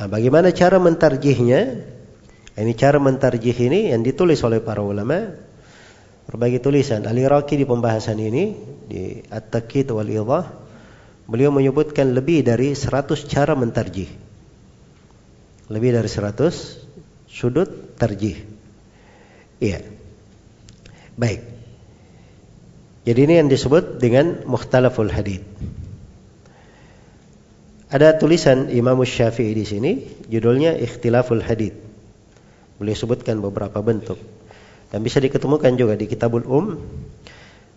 Nah, 0.00 0.08
bagaimana 0.08 0.50
cara 0.50 0.80
mentarjihnya? 0.82 1.94
Ini 2.56 2.72
cara 2.72 2.96
mentarjih 2.96 3.52
ini 3.52 3.92
yang 3.92 4.00
ditulis 4.00 4.40
oleh 4.40 4.64
para 4.64 4.80
ulama. 4.80 5.36
Berbagai 6.26 6.64
tulisan. 6.64 7.04
Ali 7.04 7.22
Raqi 7.22 7.60
di 7.60 7.68
pembahasan 7.68 8.16
ini, 8.18 8.56
di 8.88 9.20
At-Taqid 9.28 9.92
wal 9.92 10.08
Idah, 10.08 10.48
beliau 11.28 11.52
menyebutkan 11.52 12.16
lebih 12.16 12.42
dari 12.42 12.72
100 12.72 13.28
cara 13.28 13.52
mentarjih. 13.52 14.08
Lebih 15.68 15.90
dari 16.00 16.08
100 16.08 17.30
sudut 17.30 17.94
tarjih. 18.00 18.40
Iya. 19.60 19.84
Baik. 21.14 21.44
Jadi 23.06 23.20
ini 23.22 23.34
yang 23.38 23.46
disebut 23.52 24.02
dengan 24.02 24.42
mukhtalaful 24.50 25.12
hadith. 25.12 25.46
Ada 27.86 28.18
tulisan 28.18 28.66
Imam 28.74 28.98
Syafi'i 29.06 29.54
di 29.54 29.62
sini, 29.62 29.92
judulnya 30.26 30.74
Ikhtilaful 30.74 31.38
Hadith. 31.38 31.85
Beliau 32.76 32.96
sebutkan 32.96 33.40
beberapa 33.40 33.80
bentuk 33.80 34.20
dan 34.92 35.00
bisa 35.02 35.18
diketemukan 35.18 35.74
juga 35.74 35.96
di 35.96 36.06
Kitabul 36.06 36.44
Um 36.46 36.78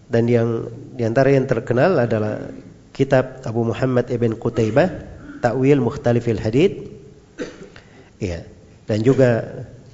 dan 0.09 0.25
yang 0.25 0.67
di 0.97 1.05
antara 1.05 1.29
yang 1.29 1.45
terkenal 1.45 1.95
adalah 2.01 2.49
kitab 2.93 3.45
Abu 3.45 3.69
Muhammad 3.69 4.09
ibn 4.09 4.33
Qutaibah 4.35 4.89
Ta'wil 5.39 5.79
Mukhtalifil 5.79 6.41
Hadith. 6.41 6.75
Iya. 8.19 8.43
Dan 8.89 9.05
juga 9.05 9.45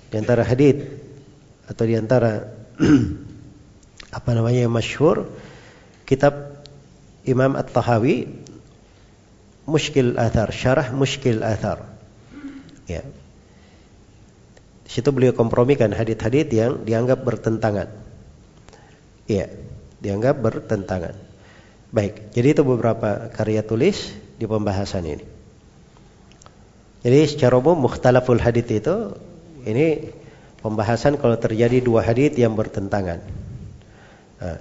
di 0.08 0.16
antara 0.16 0.48
hadith 0.48 0.88
atau 1.68 1.84
di 1.84 2.00
antara 2.00 2.48
apa 4.18 4.30
namanya 4.32 4.64
yang 4.66 4.72
masyhur 4.72 5.28
kitab 6.08 6.64
Imam 7.28 7.60
At-Tahawi 7.60 8.32
Mushkil 9.66 10.16
Athar, 10.16 10.54
syarah 10.54 10.94
Mushkil 10.96 11.44
Athar. 11.44 11.84
Ya. 12.88 13.04
Di 14.86 14.90
situ 15.02 15.10
beliau 15.10 15.34
kompromikan 15.34 15.90
hadit-hadit 15.92 16.48
yang 16.54 16.86
dianggap 16.86 17.26
bertentangan. 17.26 17.90
Iya, 19.26 19.50
dianggap 20.00 20.38
bertentangan. 20.40 21.18
Baik, 21.90 22.30
jadi 22.32 22.54
itu 22.54 22.62
beberapa 22.62 23.34
karya 23.34 23.66
tulis 23.66 24.14
di 24.38 24.46
pembahasan 24.46 25.04
ini. 25.10 25.26
Jadi 27.02 27.20
secara 27.30 27.58
umum 27.58 27.78
mukhtalaful 27.86 28.38
hadit 28.38 28.70
itu 28.70 29.18
ini 29.66 30.14
pembahasan 30.62 31.18
kalau 31.18 31.38
terjadi 31.38 31.82
dua 31.82 32.06
hadit 32.06 32.38
yang 32.38 32.54
bertentangan. 32.54 33.22
Nah, 34.42 34.60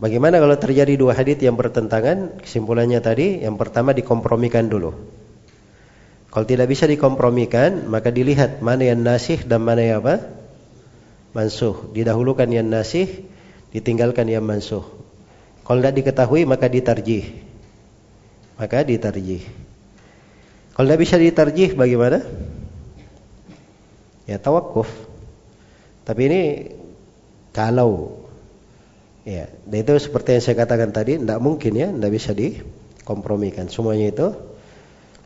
Bagaimana 0.00 0.40
kalau 0.40 0.56
terjadi 0.56 0.96
dua 0.96 1.12
hadits 1.12 1.44
yang 1.44 1.60
bertentangan? 1.60 2.40
Kesimpulannya 2.40 3.04
tadi, 3.04 3.44
yang 3.44 3.60
pertama 3.60 3.92
dikompromikan 3.92 4.72
dulu. 4.72 4.96
Kalau 6.30 6.46
tidak 6.46 6.70
bisa 6.70 6.86
dikompromikan, 6.86 7.90
maka 7.90 8.14
dilihat 8.14 8.62
mana 8.62 8.86
yang 8.86 9.02
nasih 9.02 9.42
dan 9.42 9.66
mana 9.66 9.82
yang 9.82 10.06
apa? 10.06 10.30
Mansuh. 11.34 11.90
Didahulukan 11.90 12.46
yang 12.46 12.70
nasih, 12.70 13.26
ditinggalkan 13.74 14.30
yang 14.30 14.46
mansuh. 14.46 14.86
Kalau 15.66 15.78
tidak 15.82 15.94
diketahui, 16.02 16.46
maka 16.46 16.70
ditarjih. 16.70 17.34
Maka 18.54 18.86
ditarjih. 18.86 19.42
Kalau 20.78 20.86
tidak 20.86 21.00
bisa 21.02 21.18
ditarjih, 21.18 21.74
bagaimana? 21.74 22.22
Ya 24.30 24.38
tawakuf. 24.38 24.86
Tapi 26.06 26.20
ini 26.30 26.42
kalau 27.50 28.20
Ya, 29.20 29.52
itu 29.52 29.92
seperti 30.00 30.32
yang 30.32 30.42
saya 30.42 30.56
katakan 30.56 30.96
tadi, 30.96 31.20
tidak 31.20 31.38
mungkin 31.44 31.76
ya, 31.76 31.92
tidak 31.92 32.10
bisa 32.16 32.32
dikompromikan. 32.32 33.68
Semuanya 33.68 34.08
itu 34.08 34.26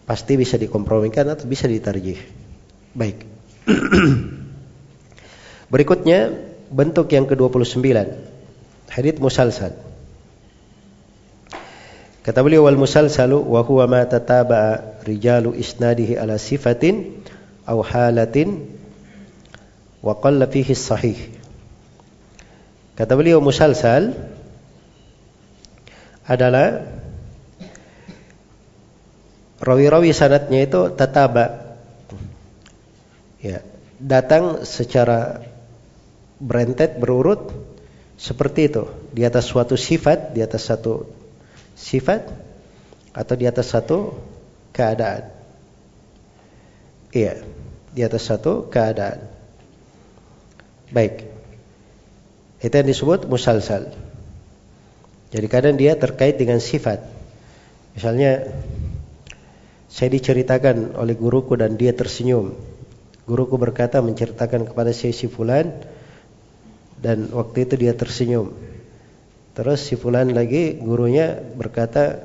pasti 0.04 0.36
bisa 0.36 0.60
dikompromikan 0.60 1.28
atau 1.32 1.48
bisa 1.48 1.68
ditarjih. 1.68 2.20
Baik. 2.92 3.24
Berikutnya 5.72 6.30
bentuk 6.68 7.08
yang 7.10 7.24
ke-29. 7.24 7.80
Hadits 8.92 9.18
musalsal. 9.18 9.72
Kata 12.24 12.40
beliau 12.40 12.64
wal 12.64 12.80
musalsalu 12.80 13.36
wa 13.36 13.60
huwa 13.60 13.84
ma 13.84 14.02
tataba'a 14.08 15.04
rijalu 15.04 15.52
isnadihi 15.60 16.16
ala 16.16 16.40
sifatin 16.40 17.20
aw 17.68 17.84
halatin 17.84 18.64
wa 20.00 20.16
qalla 20.16 20.48
fihi 20.48 20.72
sahih. 20.72 21.20
Kata 22.96 23.12
beliau 23.12 23.44
musalsal 23.44 24.16
adalah 26.24 26.80
rawi-rawi 29.64 30.12
sanatnya 30.12 30.68
itu 30.68 30.92
tataba. 30.92 31.76
Ya, 33.40 33.64
datang 34.00 34.64
secara 34.68 35.44
berentet 36.40 37.00
berurut 37.00 37.52
seperti 38.20 38.68
itu 38.68 38.88
di 39.12 39.24
atas 39.24 39.48
suatu 39.48 39.76
sifat, 39.76 40.36
di 40.36 40.40
atas 40.44 40.68
satu 40.68 41.08
sifat 41.76 42.28
atau 43.16 43.34
di 43.34 43.44
atas 43.48 43.72
satu 43.72 44.16
keadaan. 44.72 45.32
Iya, 47.14 47.44
di 47.94 48.00
atas 48.02 48.26
satu 48.26 48.66
keadaan. 48.68 49.22
Baik. 50.90 51.30
Itu 52.64 52.74
yang 52.74 52.88
disebut 52.88 53.28
musalsal. 53.28 53.92
Jadi 55.30 55.46
kadang 55.50 55.74
dia 55.76 55.94
terkait 55.98 56.38
dengan 56.38 56.58
sifat. 56.62 57.02
Misalnya 57.94 58.50
saya 59.94 60.10
diceritakan 60.10 60.98
oleh 60.98 61.14
guruku 61.14 61.54
dan 61.54 61.78
dia 61.78 61.94
tersenyum. 61.94 62.50
Guruku 63.30 63.54
berkata 63.62 64.02
menceritakan 64.02 64.66
kepada 64.66 64.90
saya 64.90 65.14
si 65.14 65.30
fulan 65.30 65.70
dan 66.98 67.30
waktu 67.30 67.62
itu 67.62 67.78
dia 67.78 67.94
tersenyum. 67.94 68.58
Terus 69.54 69.86
si 69.86 69.94
fulan 69.94 70.34
lagi 70.34 70.82
gurunya 70.82 71.38
berkata 71.38 72.18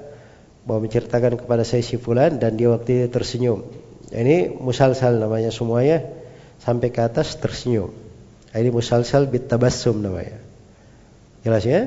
bahwa 0.66 0.90
menceritakan 0.90 1.38
kepada 1.38 1.62
saya 1.62 1.86
si 1.86 2.02
fulan 2.02 2.42
dan 2.42 2.58
dia 2.58 2.74
waktu 2.74 3.06
itu 3.06 3.14
tersenyum. 3.14 3.62
Ini 4.10 4.58
musalsal 4.58 5.22
namanya 5.22 5.54
semuanya 5.54 6.10
sampai 6.58 6.90
ke 6.90 7.06
atas 7.06 7.38
tersenyum. 7.38 7.94
Ini 8.50 8.74
musalsal 8.74 9.30
bit 9.30 9.46
tabassum 9.46 10.02
namanya. 10.02 10.42
Jelas 11.46 11.62
ya? 11.70 11.86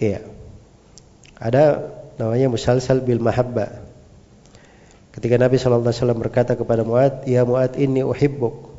Iya. 0.00 0.24
Ada 1.36 1.84
namanya 2.16 2.48
musalsal 2.48 3.04
bil 3.04 3.20
mahabba. 3.20 3.87
Ketika 5.18 5.34
Nabi 5.34 5.58
SAW 5.58 6.14
berkata 6.14 6.54
kepada 6.54 6.86
Mu'ad, 6.86 7.26
Ya 7.26 7.42
Mu'ad 7.42 7.74
ini 7.74 8.06
uhibbuk. 8.06 8.70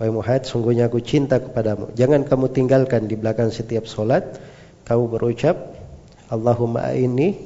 Wahai 0.00 0.08
Mu'ad, 0.08 0.48
sungguhnya 0.48 0.88
aku 0.88 1.04
cinta 1.04 1.36
kepadamu. 1.36 1.92
Jangan 1.92 2.24
kamu 2.24 2.48
tinggalkan 2.48 3.04
di 3.04 3.20
belakang 3.20 3.52
setiap 3.52 3.84
solat. 3.84 4.40
Kamu 4.88 5.12
berucap, 5.12 5.76
Allahumma 6.32 6.88
ini 6.96 7.36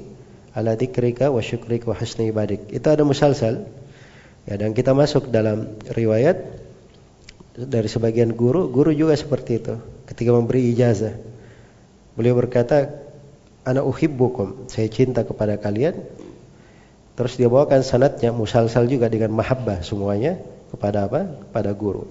ala 0.54 0.78
dzikrika 0.78 1.34
wa 1.34 1.42
syukrika 1.42 1.90
wa 1.90 1.98
husni 1.98 2.30
ibadik. 2.30 2.70
Itu 2.70 2.86
ada 2.86 3.02
musalsal. 3.02 3.66
Ya, 4.46 4.54
dan 4.54 4.78
kita 4.78 4.94
masuk 4.94 5.34
dalam 5.34 5.74
riwayat 5.90 6.38
dari 7.58 7.90
sebagian 7.90 8.30
guru, 8.30 8.70
guru 8.70 8.94
juga 8.94 9.18
seperti 9.18 9.58
itu. 9.58 9.74
Ketika 10.06 10.30
memberi 10.30 10.70
ijazah, 10.70 11.18
beliau 12.14 12.38
berkata, 12.38 12.94
"Ana 13.66 13.82
uhibbukum." 13.82 14.70
Saya 14.70 14.86
cinta 14.86 15.26
kepada 15.26 15.58
kalian. 15.58 15.98
Terus 17.18 17.34
dia 17.34 17.50
bawakan 17.50 17.82
sanatnya 17.82 18.30
musalsal 18.30 18.86
juga 18.86 19.10
dengan 19.10 19.34
mahabbah 19.34 19.82
semuanya 19.82 20.38
kepada 20.70 21.10
apa? 21.10 21.26
Kepada 21.26 21.74
guru. 21.74 22.06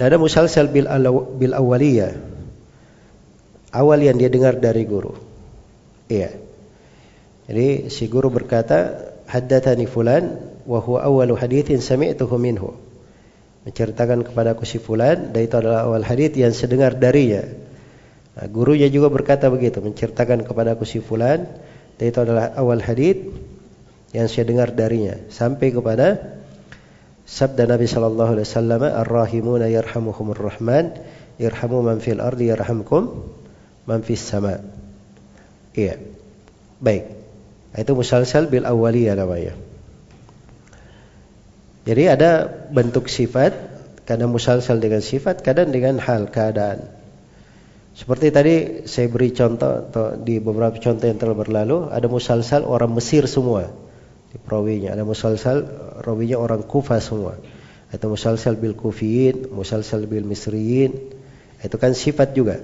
Dan 0.00 0.08
ada 0.08 0.16
musalsal 0.16 0.72
bil, 0.72 0.88
bil 1.36 1.52
awaliyah. 1.52 2.16
Awal 3.76 4.08
yang 4.08 4.16
dia 4.16 4.32
dengar 4.32 4.56
dari 4.56 4.88
guru. 4.88 5.12
Iya. 6.08 6.32
Jadi 7.44 7.92
si 7.92 8.08
guru 8.08 8.32
berkata, 8.32 9.04
"Haddatsani 9.28 9.84
fulan 9.84 10.40
wa 10.64 10.80
huwa 10.80 11.04
awwalu 11.04 11.36
haditsin 11.36 11.84
sami'tuhu 11.84 12.40
minhu." 12.40 12.72
Menceritakan 13.68 14.24
kepadaku 14.24 14.64
si 14.64 14.80
fulan 14.80 15.36
dan 15.36 15.44
itu 15.44 15.60
adalah 15.60 15.84
awal 15.84 16.00
hadits 16.08 16.40
yang 16.40 16.56
sedengar 16.56 16.96
darinya. 16.96 17.44
Nah, 18.32 18.48
gurunya 18.48 18.88
juga 18.88 19.12
berkata 19.12 19.52
begitu, 19.52 19.84
menceritakan 19.84 20.48
kepadaku 20.48 20.88
si 20.88 21.04
fulan 21.04 21.44
dan 21.96 22.04
itu 22.12 22.18
adalah 22.20 22.52
awal 22.56 22.80
hadits 22.80 23.32
yang 24.12 24.28
saya 24.28 24.44
dengar 24.48 24.72
darinya 24.72 25.16
sampai 25.32 25.72
kepada 25.72 26.38
sabda 27.26 27.66
Nabi 27.68 27.88
sallallahu 27.88 28.38
alaihi 28.38 28.46
wasallam 28.48 28.82
ar-rahimuna 28.86 29.66
yarhamuhumur 29.68 30.38
rahman 30.38 30.94
yarhamu 31.36 31.82
man 31.84 31.98
fil 32.00 32.22
ardi 32.22 32.48
yarhamkum 32.48 33.26
man 33.84 34.00
fis 34.02 34.20
sama. 34.20 34.60
Iya. 35.76 36.00
Baik. 36.80 37.12
Itu 37.76 37.92
musalsal 37.92 38.48
bil 38.48 38.64
awaliyah 38.64 39.16
namanya. 39.16 39.52
Jadi 41.86 42.02
ada 42.08 42.50
bentuk 42.72 43.06
sifat, 43.06 43.54
kadang 44.08 44.32
musalsal 44.32 44.82
dengan 44.82 45.04
sifat, 45.04 45.44
kadang 45.44 45.70
dengan 45.70 46.00
hal 46.02 46.26
keadaan. 46.32 46.95
Seperti 47.96 48.28
tadi 48.28 48.54
saya 48.84 49.08
beri 49.08 49.32
contoh 49.32 49.88
atau 49.88 50.20
di 50.20 50.36
beberapa 50.36 50.76
contoh 50.76 51.08
yang 51.08 51.16
telah 51.16 51.32
berlalu, 51.32 51.88
ada 51.88 52.04
musalsal 52.12 52.68
orang 52.68 52.92
Mesir 52.92 53.24
semua 53.24 53.72
di 54.28 54.36
perawinya, 54.36 54.92
ada 54.92 55.00
musalsal 55.00 55.64
rawinya 56.04 56.36
orang 56.36 56.60
Kufa 56.60 57.00
semua. 57.00 57.40
Itu 57.88 58.12
musalsal 58.12 58.60
bil 58.60 58.76
Kufiyin, 58.76 59.48
musalsal 59.48 60.04
bil 60.04 60.28
Misriyin. 60.28 60.92
Itu 61.64 61.80
kan 61.80 61.96
sifat 61.96 62.36
juga 62.36 62.60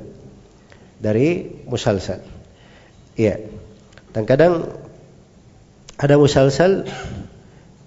dari 1.00 1.48
musalsal. 1.64 2.20
Iya. 3.16 3.40
Dan 4.12 4.28
kadang 4.28 4.68
ada 5.96 6.14
musalsal 6.20 6.84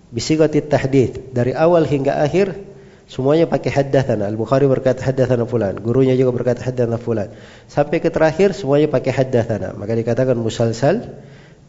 bisigati 0.10 0.66
tahdid 0.66 1.30
dari 1.30 1.54
awal 1.54 1.86
hingga 1.86 2.26
akhir 2.26 2.58
semuanya 3.06 3.46
pakai 3.46 3.72
haddatsana. 3.72 4.26
Al-Bukhari 4.30 4.66
berkata 4.66 5.06
haddatsana 5.06 5.46
fulan, 5.46 5.78
gurunya 5.78 6.18
juga 6.18 6.34
berkata 6.34 6.66
haddatsana 6.66 6.98
fulan. 6.98 7.30
Sampai 7.70 8.02
ke 8.02 8.10
terakhir 8.10 8.54
semuanya 8.58 8.90
pakai 8.90 9.14
haddatsana. 9.14 9.78
Maka 9.78 9.94
dikatakan 9.94 10.38
musalsal 10.38 11.02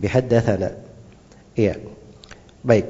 bihaddatsana. 0.00 0.76
Iya. 1.56 1.80
Baik. 2.64 2.86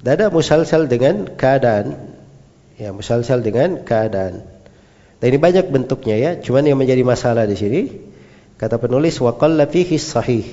Dada 0.00 0.32
musalsal 0.32 0.88
dengan 0.88 1.28
keadaan. 1.36 2.16
Ya, 2.80 2.96
musalsal 2.96 3.44
dengan 3.44 3.84
keadaan. 3.84 4.48
Dan 5.20 5.26
ini 5.28 5.36
banyak 5.36 5.68
bentuknya 5.68 6.16
ya, 6.16 6.30
cuman 6.40 6.64
yang 6.64 6.80
menjadi 6.80 7.04
masalah 7.04 7.44
di 7.44 7.52
sini 7.52 7.80
kata 8.56 8.80
penulis 8.80 9.20
wa 9.20 9.36
fihi 9.68 9.96
sahih. 10.00 10.48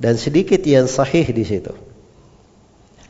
Dan 0.00 0.16
sedikit 0.16 0.64
yang 0.64 0.88
sahih 0.88 1.28
di 1.28 1.44
situ. 1.44 1.87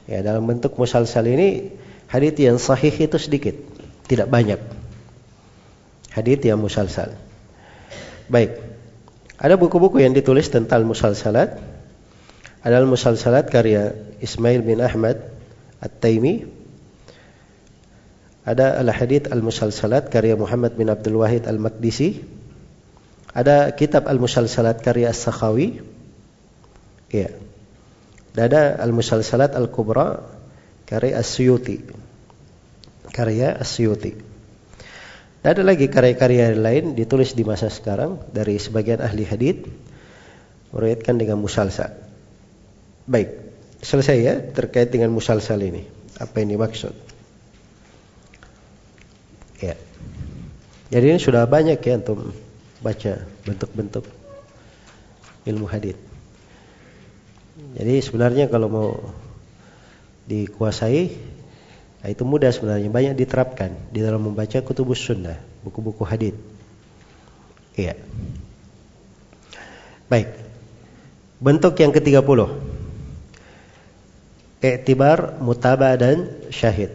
Ya, 0.08 0.24
dalam 0.24 0.48
bentuk 0.48 0.74
musalsal 0.80 1.28
ini 1.28 1.76
hadis 2.08 2.34
yang 2.40 2.56
sahih 2.56 2.90
itu 2.90 3.20
sedikit, 3.20 3.54
tidak 4.08 4.32
banyak. 4.32 4.58
Hadis 6.10 6.40
yang 6.42 6.58
musalsal. 6.58 7.12
Baik. 8.32 8.56
Ada 9.38 9.54
buku-buku 9.54 10.02
yang 10.02 10.16
ditulis 10.16 10.50
tentang 10.50 10.82
musalsalat. 10.88 11.60
Adalah 12.64 12.88
musalsalat 12.90 13.52
karya 13.52 13.94
Ismail 14.18 14.66
bin 14.66 14.82
Ahmad 14.82 15.22
At-Taimi 15.78 16.58
ada 18.48 18.80
Al-Hadith 18.80 19.28
Al-Musalsalat 19.28 20.08
karya 20.08 20.32
Muhammad 20.32 20.72
bin 20.72 20.88
Abdul 20.88 21.20
Wahid 21.20 21.44
Al-Maqdisi. 21.44 22.24
Ada 23.36 23.76
kitab 23.76 24.08
Al-Musalsalat 24.08 24.80
karya 24.80 25.12
As-Sakhawi. 25.12 25.84
Ya. 27.12 27.28
Dan 28.38 28.54
ada 28.54 28.78
Al-Musalsalat 28.78 29.58
Al-Kubra 29.58 30.22
karya 30.86 31.18
As-Suyuti. 31.18 31.82
Karya 33.10 33.58
As-Suyuti. 33.58 34.14
Dan 35.42 35.58
ada 35.58 35.62
lagi 35.66 35.90
karya-karya 35.90 36.54
lain 36.54 36.94
ditulis 36.94 37.34
di 37.34 37.42
masa 37.42 37.66
sekarang 37.66 38.22
dari 38.30 38.62
sebagian 38.62 39.02
ahli 39.02 39.26
hadith 39.26 39.66
meriwayatkan 40.70 41.18
dengan 41.18 41.42
musalsal. 41.42 41.98
Baik, 43.10 43.42
selesai 43.82 44.18
ya 44.22 44.38
terkait 44.54 44.94
dengan 44.94 45.10
musalsal 45.10 45.58
ini. 45.58 45.82
Apa 46.22 46.38
yang 46.38 46.54
dimaksud? 46.54 46.94
Ya. 49.58 49.74
Jadi 50.94 51.06
ini 51.10 51.18
sudah 51.18 51.42
banyak 51.50 51.82
ya 51.82 51.98
untuk 51.98 52.30
baca 52.78 53.18
bentuk-bentuk 53.42 54.06
ilmu 55.42 55.66
hadis. 55.66 56.07
Jadi 57.58 57.94
sebenarnya 58.02 58.50
kalau 58.50 58.68
mau 58.70 58.90
dikuasai 60.28 61.36
nah 61.98 62.06
itu 62.14 62.22
mudah 62.22 62.54
sebenarnya 62.54 62.86
banyak 62.94 63.14
diterapkan 63.18 63.74
di 63.90 63.98
dalam 63.98 64.22
membaca 64.22 64.62
kutubus 64.62 65.02
sunnah 65.02 65.34
buku-buku 65.66 66.06
hadis. 66.06 66.34
Iya. 67.74 67.98
Baik. 70.06 70.30
Bentuk 71.38 71.74
yang 71.78 71.90
ke-30. 71.94 72.50
Iktibar, 74.58 75.38
mutabah 75.38 75.94
dan 75.94 76.30
syahid. 76.50 76.90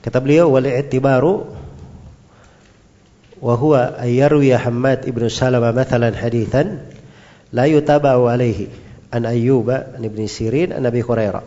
Kata 0.00 0.18
beliau 0.24 0.48
wal 0.48 0.64
i'tibaru 0.64 1.52
wa 3.42 3.54
huwa 3.58 3.96
ayyarwi 4.00 4.54
Hammad 4.56 5.04
ibnu 5.04 5.28
Salama 5.28 5.74
mathalan 5.74 6.14
hadithan 6.16 6.91
la 7.52 7.68
yutaba'u 7.68 8.26
alaihi 8.26 8.72
an 9.12 9.28
Ayyuba 9.28 9.96
an 9.96 10.02
Ibn 10.02 10.20
Sirin 10.24 10.72
an 10.72 10.88
Nabi 10.88 11.04
Hurairah. 11.04 11.44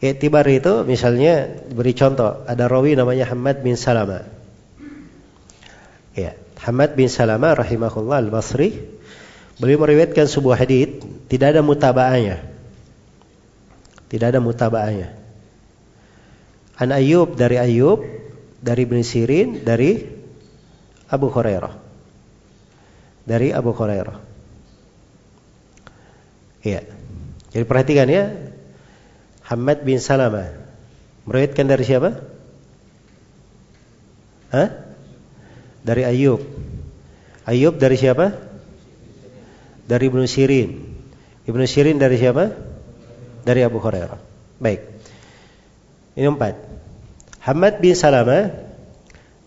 I'tibar 0.00 0.48
itu 0.48 0.82
misalnya 0.88 1.60
beri 1.70 1.92
contoh 1.92 2.42
ada 2.48 2.64
rawi 2.66 2.96
namanya 2.96 3.28
Hammad 3.30 3.62
bin 3.62 3.76
Salama. 3.76 4.24
Ya, 6.16 6.34
Hamad 6.66 6.98
bin 6.98 7.06
Salama 7.06 7.54
rahimahullah 7.54 8.18
al-Basri 8.24 8.80
beliau 9.60 9.78
meriwayatkan 9.78 10.26
sebuah 10.26 10.56
hadis 10.58 11.04
tidak 11.28 11.54
ada 11.54 11.62
mutabaahnya. 11.62 12.42
Tidak 14.10 14.26
ada 14.26 14.42
mutabaahnya. 14.42 15.14
An 16.80 16.90
Ayyub 16.96 17.36
dari 17.36 17.60
Ayyub, 17.60 18.00
dari 18.58 18.88
Ibn 18.88 18.98
Sirin, 19.04 19.62
dari 19.62 20.00
Abu 21.12 21.28
Hurairah. 21.28 21.89
Dari 23.24 23.52
Abu 23.52 23.72
Hurairah. 23.74 24.18
Iya. 26.64 26.84
Jadi 27.50 27.64
perhatikan 27.64 28.08
ya. 28.08 28.30
Hamad 29.48 29.82
bin 29.82 29.98
Salama. 29.98 30.46
Meriwayatkan 31.26 31.66
dari 31.66 31.84
siapa? 31.84 32.10
Hah? 34.54 34.68
Dari 35.82 36.02
Ayyub. 36.06 36.42
Ayyub 37.48 37.74
dari 37.80 37.96
siapa? 37.96 38.36
Dari 39.88 40.04
Ibn 40.06 40.22
Sirin. 40.28 40.70
Ibn 41.48 41.60
Sirin 41.66 41.98
dari 41.98 42.16
siapa? 42.20 42.54
Dari 43.42 43.60
Abu 43.66 43.82
Hurairah. 43.82 44.20
Baik. 44.60 44.80
Ini 46.14 46.28
empat. 46.28 46.54
Hamad 47.40 47.80
bin 47.80 47.96
Salama 47.96 48.52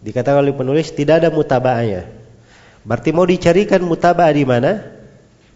dikatakan 0.02 0.42
oleh 0.42 0.56
penulis 0.58 0.90
tidak 0.92 1.24
ada 1.24 1.30
mutabaahnya. 1.30 2.23
Berarti 2.84 3.10
mau 3.16 3.24
dicarikan 3.24 3.80
mutabah 3.84 4.28
di 4.36 4.44
mana? 4.44 4.84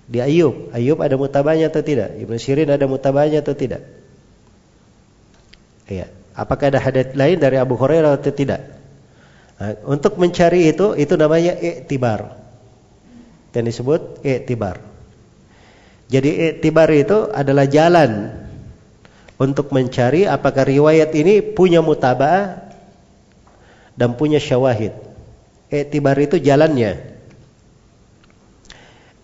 Di 0.07 0.23
Ayub. 0.23 0.71
Ayub 0.71 0.99
ada 1.03 1.19
mutabahnya 1.19 1.67
atau 1.67 1.83
tidak? 1.83 2.15
Ibnu 2.15 2.39
Sirin 2.39 2.71
ada 2.71 2.87
mutabahnya 2.87 3.43
atau 3.43 3.51
tidak? 3.51 3.83
Iya. 5.91 6.07
Apakah 6.37 6.69
ada 6.71 6.79
hadits 6.79 7.17
lain 7.17 7.41
dari 7.41 7.59
Abu 7.59 7.75
Hurairah 7.75 8.15
atau 8.15 8.31
tidak? 8.31 8.61
Nah, 9.57 9.73
untuk 9.89 10.21
mencari 10.21 10.69
itu, 10.69 10.93
itu 10.93 11.17
namanya 11.17 11.57
iktibar. 11.57 12.37
Dan 13.51 13.65
disebut 13.65 14.21
iktibar. 14.21 14.79
Jadi 16.07 16.55
iktibar 16.55 16.87
itu 16.93 17.27
adalah 17.33 17.65
jalan 17.67 18.31
untuk 19.41 19.73
mencari 19.73 20.29
apakah 20.29 20.63
riwayat 20.63 21.11
ini 21.17 21.41
punya 21.41 21.81
mutaba'ah 21.81 22.69
dan 23.97 24.13
punya 24.13 24.37
syawahid. 24.37 24.93
Iktibar 25.73 26.15
itu 26.21 26.37
jalannya. 26.37 27.16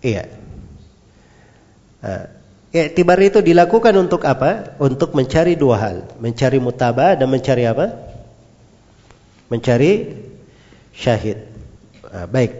Iya. 0.04 0.28
Iktibar 2.74 3.16
itu 3.24 3.40
dilakukan 3.40 3.96
untuk 3.96 4.28
apa? 4.28 4.76
Untuk 4.76 5.16
mencari 5.16 5.56
dua 5.56 5.80
hal, 5.80 5.96
mencari 6.20 6.60
mutaba 6.60 7.16
dan 7.16 7.32
mencari 7.32 7.64
apa? 7.64 7.96
Mencari 9.48 10.12
syahid. 10.92 11.48
Nah, 12.04 12.28
baik. 12.28 12.52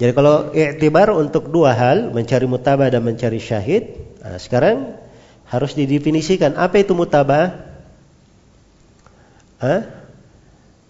Jadi 0.00 0.12
kalau 0.16 0.48
iktibar 0.56 1.12
untuk 1.12 1.52
dua 1.52 1.76
hal, 1.76 2.08
mencari 2.08 2.48
mutaba 2.48 2.88
dan 2.88 3.04
mencari 3.04 3.36
syahid, 3.36 4.00
nah, 4.24 4.40
sekarang 4.40 4.96
harus 5.44 5.76
didefinisikan 5.76 6.56
apa 6.56 6.80
itu 6.80 6.96
mutaba? 6.96 7.68
Hah? 9.60 9.84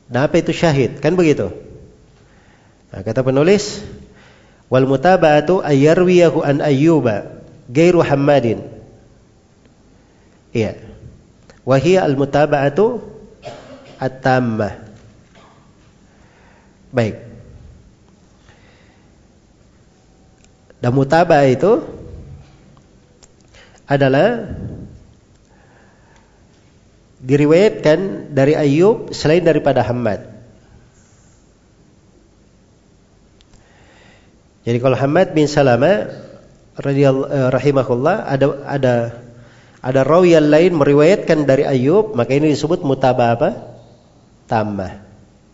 Dan 0.06 0.20
apa 0.22 0.38
itu 0.38 0.54
syahid? 0.54 1.02
Kan 1.02 1.18
begitu? 1.18 1.50
Nah, 2.94 3.02
kata 3.02 3.26
penulis, 3.26 3.82
wal 4.70 4.86
mutaba'atu 4.86 5.60
ayyarwiyahu 5.66 6.46
an 6.46 6.62
ayyuba 6.62 7.42
gairu 7.66 8.00
hammadin. 8.06 8.62
Iya. 10.54 10.78
Wahia 11.66 12.06
al 12.06 12.14
mutaba'atu 12.14 13.02
at-tammah. 13.98 14.88
Baik. 16.90 17.20
Dan 20.80 20.96
mutaba'ah 20.96 21.46
itu 21.50 21.84
adalah 23.84 24.48
diriwayatkan 27.20 28.32
dari 28.32 28.56
Ayub 28.56 29.12
selain 29.12 29.44
daripada 29.44 29.84
Hamad. 29.84 30.29
Jadi 34.70 34.78
kalau 34.78 34.94
Hamad 34.94 35.34
bin 35.34 35.50
Salama 35.50 36.06
eh, 36.78 37.48
rahimahullah 37.50 38.30
ada 38.30 38.46
ada 38.70 38.94
ada 39.82 40.00
rawi 40.06 40.38
yang 40.38 40.46
lain 40.46 40.78
meriwayatkan 40.78 41.42
dari 41.42 41.66
Ayub, 41.66 42.14
maka 42.14 42.38
ini 42.38 42.54
disebut 42.54 42.86
mutaba 42.86 43.34
apa? 43.34 43.50
Tambah. 44.46 45.02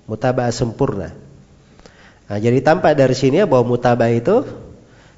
Mutaba 0.05 0.53
sempurna. 0.53 1.17
Nah, 2.29 2.37
jadi 2.37 2.61
tampak 2.61 2.93
dari 2.93 3.17
sini 3.17 3.41
ya 3.41 3.49
bahwa 3.49 3.73
mutaba 3.73 4.05
itu 4.13 4.45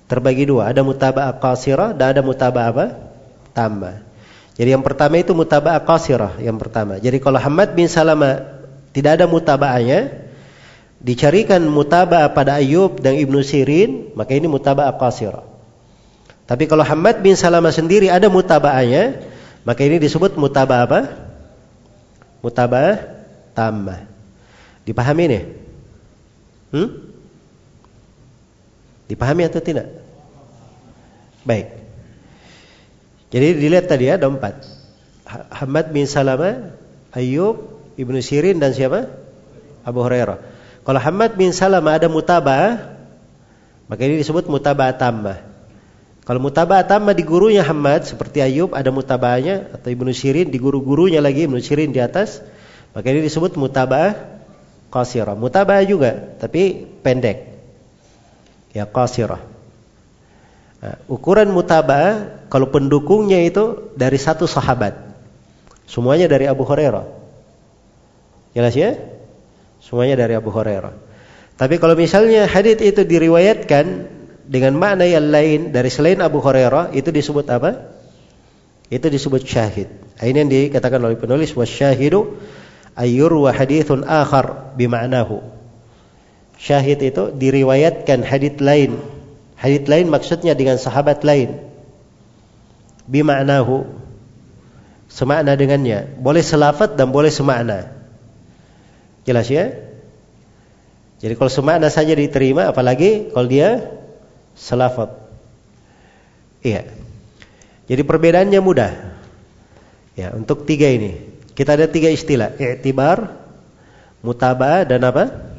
terbagi 0.06 0.46
dua. 0.46 0.70
Ada 0.70 0.86
mutaba 0.86 1.34
qasirah 1.34 1.90
dan 1.90 2.14
ada 2.14 2.22
mutaba 2.22 2.70
apa? 2.70 2.86
Tambah. 3.50 3.98
Jadi 4.54 4.78
yang 4.78 4.86
pertama 4.86 5.18
itu 5.18 5.34
mutaba 5.34 5.74
qasirah 5.82 6.38
yang 6.38 6.54
pertama. 6.54 7.02
Jadi 7.02 7.18
kalau 7.18 7.42
Hamad 7.42 7.74
bin 7.74 7.90
Salama 7.90 8.62
tidak 8.94 9.18
ada 9.18 9.26
mutabaannya, 9.26 10.27
dicarikan 10.98 11.62
mutaba 11.66 12.26
pada 12.34 12.58
Ayub 12.58 12.98
dan 12.98 13.14
Ibnu 13.14 13.42
Sirin, 13.42 14.12
maka 14.18 14.34
ini 14.34 14.50
mutaba 14.50 14.90
qasirah. 14.98 15.46
Tapi 16.48 16.64
kalau 16.64 16.82
Hamad 16.82 17.20
bin 17.20 17.36
Salamah 17.36 17.70
sendiri 17.70 18.08
ada 18.08 18.26
mutabaannya, 18.32 19.20
maka 19.68 19.80
ini 19.84 20.00
disebut 20.00 20.34
mutaba 20.40 20.88
apa? 20.88 21.00
Mutaba 22.40 22.98
tambah. 23.52 24.08
Dipahami 24.88 25.22
ini? 25.28 25.40
Hmm? 26.72 26.88
Dipahami 29.12 29.44
atau 29.44 29.60
tidak? 29.60 29.92
Baik. 31.44 31.68
Jadi 33.28 33.48
dilihat 33.60 33.86
tadi 33.88 34.08
ya, 34.08 34.16
ada 34.16 34.32
empat. 34.32 34.64
Hamad 35.52 35.92
bin 35.92 36.08
Salamah, 36.08 36.72
Ayub, 37.12 37.76
Ibnu 38.00 38.24
Sirin 38.24 38.56
dan 38.56 38.72
siapa? 38.72 39.04
Abu 39.84 40.00
Hurairah. 40.00 40.57
Kalau 40.88 41.04
Hamad 41.04 41.36
bin 41.36 41.52
Salamah 41.52 42.00
ada 42.00 42.08
mutabah, 42.08 42.96
maka 43.92 44.08
ini 44.08 44.24
disebut 44.24 44.48
mutabah 44.48 44.88
tambah. 44.96 45.36
Kalau 46.24 46.40
mutabah 46.40 46.80
tambah 46.80 47.12
di 47.12 47.28
gurunya 47.28 47.60
Hamad 47.60 48.08
seperti 48.08 48.40
Ayub 48.40 48.72
ada 48.72 48.88
mutabahnya 48.88 49.68
atau 49.76 49.92
Ibnu 49.92 50.16
Sirin 50.16 50.48
di 50.48 50.56
guru-gurunya 50.56 51.20
lagi 51.20 51.44
Ibnu 51.44 51.60
Sirin 51.60 51.92
di 51.92 52.00
atas, 52.00 52.40
maka 52.96 53.04
ini 53.12 53.20
disebut 53.20 53.60
mutabah 53.60 54.16
qasirah. 54.88 55.36
Mutabah 55.36 55.84
juga 55.84 56.40
tapi 56.40 56.88
pendek. 57.04 57.52
Ya 58.72 58.88
qasirah. 58.88 59.44
Nah, 60.80 60.96
ukuran 61.04 61.52
mutabah 61.52 62.32
kalau 62.48 62.72
pendukungnya 62.72 63.44
itu 63.44 63.92
dari 63.92 64.16
satu 64.16 64.48
sahabat. 64.48 64.96
Semuanya 65.84 66.32
dari 66.32 66.48
Abu 66.48 66.64
Hurairah. 66.64 67.04
Jelas 68.56 68.72
ya? 68.72 69.17
Semuanya 69.88 70.20
dari 70.20 70.36
Abu 70.36 70.52
Hurairah. 70.52 70.92
Tapi 71.56 71.80
kalau 71.80 71.96
misalnya 71.96 72.44
hadits 72.44 72.84
itu 72.84 73.08
diriwayatkan 73.08 74.04
dengan 74.44 74.76
makna 74.76 75.08
yang 75.08 75.32
lain 75.32 75.72
dari 75.72 75.88
selain 75.88 76.20
Abu 76.20 76.44
Hurairah, 76.44 76.92
itu 76.92 77.08
disebut 77.08 77.48
apa? 77.48 77.88
Itu 78.92 79.08
disebut 79.08 79.48
syahid. 79.48 79.88
Ini 80.20 80.44
yang 80.44 80.52
dikatakan 80.52 81.00
oleh 81.00 81.16
penulis 81.16 81.56
wasyahidu 81.56 82.36
ayyur 83.00 83.32
wa 83.32 83.48
hadithun 83.48 84.04
akhar 84.04 84.76
bima'nahu. 84.76 85.40
Syahid 86.60 87.00
itu 87.00 87.32
diriwayatkan 87.32 88.28
hadits 88.28 88.60
lain. 88.60 89.00
Hadits 89.56 89.88
lain 89.88 90.12
maksudnya 90.12 90.52
dengan 90.52 90.76
sahabat 90.76 91.24
lain. 91.24 91.64
Bima'nahu. 93.08 93.88
Semakna 95.08 95.56
dengannya. 95.56 96.20
Boleh 96.20 96.44
selafat 96.44 97.00
dan 97.00 97.08
boleh 97.08 97.32
semakna. 97.32 97.97
Jelas 99.28 99.52
ya? 99.52 99.76
Jadi 101.20 101.36
kalau 101.36 101.52
semakna 101.52 101.92
saja 101.92 102.16
diterima, 102.16 102.72
apalagi 102.72 103.28
kalau 103.28 103.44
dia 103.44 103.92
selafat. 104.56 105.12
Iya. 106.64 106.88
Jadi 107.92 108.02
perbedaannya 108.08 108.60
mudah. 108.64 108.92
Ya, 110.16 110.32
untuk 110.32 110.64
tiga 110.64 110.88
ini. 110.88 111.20
Kita 111.52 111.76
ada 111.76 111.90
tiga 111.92 112.08
istilah. 112.08 112.56
I'tibar, 112.56 113.36
mutabah 114.24 114.88
dan 114.88 115.04
apa? 115.04 115.52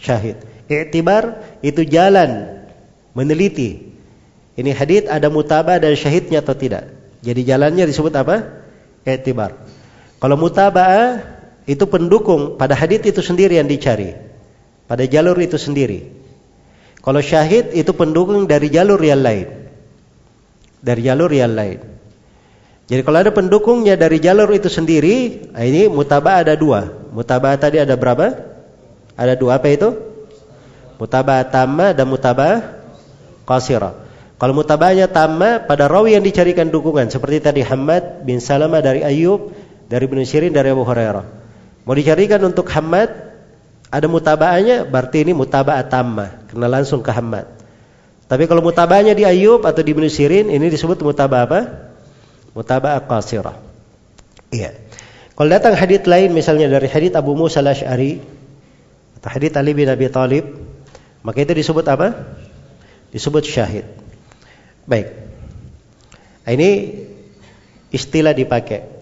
Syahid. 0.00 0.40
I'tibar 0.72 1.44
itu 1.60 1.84
jalan 1.84 2.64
meneliti. 3.12 3.92
Ini 4.56 4.72
hadith 4.72 5.04
ada 5.12 5.28
mutabah 5.28 5.76
dan 5.76 5.92
syahidnya 5.92 6.40
atau 6.40 6.56
tidak. 6.56 6.88
Jadi 7.20 7.44
jalannya 7.44 7.84
disebut 7.84 8.14
apa? 8.16 8.64
I'tibar. 9.04 9.52
Kalau 10.16 10.40
mutabah 10.40 11.35
itu 11.66 11.84
pendukung 11.90 12.54
pada 12.54 12.78
hadis 12.78 13.02
itu 13.02 13.18
sendiri 13.18 13.58
yang 13.58 13.66
dicari. 13.66 14.14
Pada 14.86 15.02
jalur 15.02 15.34
itu 15.42 15.58
sendiri. 15.58 16.14
Kalau 17.02 17.18
syahid 17.18 17.74
itu 17.74 17.90
pendukung 17.90 18.46
dari 18.46 18.70
jalur 18.70 19.02
yang 19.02 19.18
lain. 19.18 19.50
Dari 20.78 21.02
jalur 21.02 21.30
yang 21.34 21.58
lain. 21.58 21.82
Jadi 22.86 23.02
kalau 23.02 23.18
ada 23.18 23.34
pendukungnya 23.34 23.98
dari 23.98 24.22
jalur 24.22 24.46
itu 24.54 24.70
sendiri, 24.70 25.50
nah 25.50 25.66
ini 25.66 25.90
mutabah 25.90 26.46
ada 26.46 26.54
dua. 26.54 26.86
Mutabah 27.10 27.58
tadi 27.58 27.82
ada 27.82 27.98
berapa? 27.98 28.30
Ada 29.18 29.34
dua. 29.34 29.58
Apa 29.58 29.74
itu? 29.74 29.90
Mutabah 31.02 31.42
tamma 31.50 31.90
dan 31.90 32.06
mutabah 32.06 32.78
qasirah. 33.42 34.06
Kalau 34.38 34.54
mutabahnya 34.54 35.10
tamma 35.10 35.66
pada 35.66 35.90
rawi 35.90 36.14
yang 36.14 36.22
dicarikan 36.22 36.70
dukungan 36.70 37.10
seperti 37.10 37.42
tadi 37.42 37.66
Hamad 37.66 38.22
bin 38.22 38.38
Salamah 38.38 38.84
dari 38.84 39.02
Ayub, 39.02 39.50
dari 39.90 40.06
Ibnu 40.06 40.22
Sirin 40.22 40.54
dari 40.54 40.70
Abu 40.70 40.86
Hurairah. 40.86 41.45
Mau 41.86 41.94
dicarikan 41.94 42.42
untuk 42.42 42.66
Hamad, 42.74 43.08
ada 43.94 44.06
mutabaannya, 44.10 44.90
berarti 44.90 45.22
ini 45.22 45.32
mutaba'ah 45.38 45.86
tamah, 45.86 46.50
kena 46.50 46.66
langsung 46.66 46.98
ke 47.06 47.14
Hamad. 47.14 47.46
Tapi 48.26 48.50
kalau 48.50 48.58
mutabaannya 48.58 49.14
di 49.14 49.22
Ayub 49.22 49.62
atau 49.62 49.86
di 49.86 49.94
Ibnu 49.94 50.10
ini 50.50 50.66
disebut 50.66 50.98
mutaba'ah 50.98 51.46
apa? 51.46 51.60
Mutaba'ah 52.58 53.06
qasirah. 53.06 53.54
Iya. 54.50 54.74
Kalau 55.38 55.46
datang 55.52 55.78
hadis 55.78 56.02
lain 56.10 56.34
misalnya 56.34 56.66
dari 56.66 56.90
hadis 56.90 57.14
Abu 57.14 57.38
Musa 57.38 57.62
al-Asy'ari 57.62 58.18
atau 59.20 59.28
hadis 59.30 59.52
Ali 59.54 59.76
bin 59.76 59.86
Abi 59.86 60.10
Thalib, 60.10 60.58
maka 61.22 61.38
itu 61.38 61.54
disebut 61.54 61.86
apa? 61.86 62.34
Disebut 63.14 63.46
syahid. 63.46 63.86
Baik. 64.90 65.12
Nah, 66.42 66.50
ini 66.50 66.70
istilah 67.92 68.32
dipakai. 68.34 68.95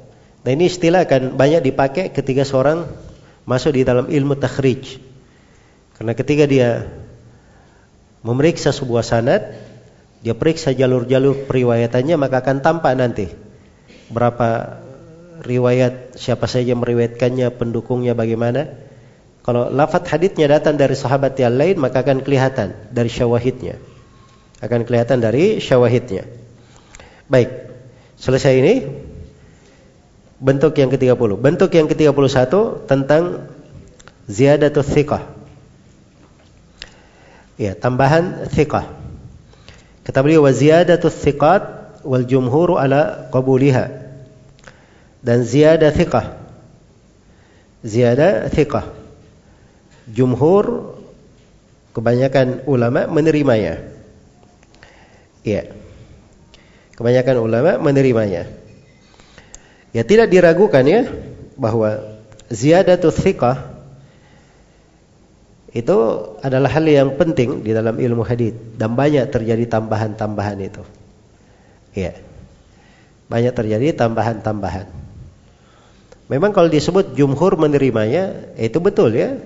Nah 0.45 0.51
ini 0.53 0.69
istilah 0.69 1.09
akan 1.09 1.41
banyak 1.41 1.65
dipakai 1.65 2.13
ketika 2.13 2.45
seorang 2.45 2.85
masuk 3.49 3.81
di 3.81 3.83
dalam 3.83 4.13
ilmu 4.13 4.37
takhrij. 4.37 5.01
Karena 5.97 6.13
ketika 6.13 6.45
dia 6.45 6.85
memeriksa 8.21 8.69
sebuah 8.69 9.01
sanad, 9.01 9.57
dia 10.21 10.37
periksa 10.37 10.77
jalur-jalur 10.77 11.49
periwayatannya 11.49 12.17
maka 12.17 12.41
akan 12.45 12.65
tampak 12.65 12.93
nanti 12.97 13.29
berapa 14.09 14.81
riwayat 15.45 16.17
siapa 16.17 16.49
saja 16.49 16.73
meriwayatkannya, 16.77 17.49
pendukungnya 17.57 18.13
bagaimana. 18.13 18.69
Kalau 19.45 19.69
lafadz 19.69 20.09
haditsnya 20.09 20.49
datang 20.49 20.81
dari 20.81 20.97
sahabat 20.97 21.37
yang 21.37 21.57
lain 21.57 21.77
maka 21.77 22.01
akan 22.01 22.25
kelihatan 22.25 22.73
dari 22.89 23.13
syawahidnya. 23.13 23.77
Akan 24.65 24.89
kelihatan 24.89 25.21
dari 25.21 25.61
syawahidnya. 25.61 26.25
Baik. 27.29 27.53
Selesai 28.17 28.53
ini 28.57 28.75
bentuk 30.45 30.77
yang 30.77 30.93
ke-30. 30.93 31.41
Bentuk 31.41 31.73
yang 31.73 31.89
ke-31 31.89 32.53
tentang 32.85 33.49
ziyadatul 34.29 34.85
thiqah. 34.85 35.25
Ya, 37.57 37.73
tambahan 37.73 38.45
thiqah. 38.53 38.85
Kata 40.05 40.19
beliau 40.21 40.45
wa 40.45 40.53
ziyadatu 40.53 41.09
thiqat 41.09 41.97
wal 42.05 42.29
jumhur 42.29 42.77
ala 42.77 43.33
qabuliha. 43.33 44.05
Dan 45.25 45.49
ziyadah 45.49 45.89
thiqah. 45.89 46.37
Ziyadah 47.81 48.53
thiqah. 48.53 48.93
Jumhur 50.13 51.01
kebanyakan 51.97 52.69
ulama 52.69 53.09
menerimanya. 53.09 53.81
Ya. 55.41 55.73
Kebanyakan 57.01 57.41
ulama 57.41 57.81
menerimanya. 57.81 58.64
Ya 59.95 60.03
tidak 60.03 60.35
diragukan 60.35 60.83
ya 60.83 61.07
bahwa 61.55 62.19
ziyadatu 62.51 63.15
thiqah 63.15 63.75
itu 65.75 65.97
adalah 66.43 66.71
hal 66.71 66.87
yang 66.87 67.15
penting 67.15 67.63
di 67.63 67.71
dalam 67.71 67.99
ilmu 67.99 68.27
hadis 68.27 68.55
dan 68.75 68.95
banyak 68.95 69.31
terjadi 69.31 69.67
tambahan-tambahan 69.71 70.59
itu. 70.63 70.83
Iya. 71.95 72.19
Banyak 73.31 73.55
terjadi 73.55 73.95
tambahan-tambahan. 73.95 74.91
Memang 76.27 76.51
kalau 76.51 76.71
disebut 76.71 77.15
jumhur 77.15 77.55
menerimanya, 77.55 78.55
itu 78.59 78.79
betul 78.83 79.15
ya. 79.15 79.39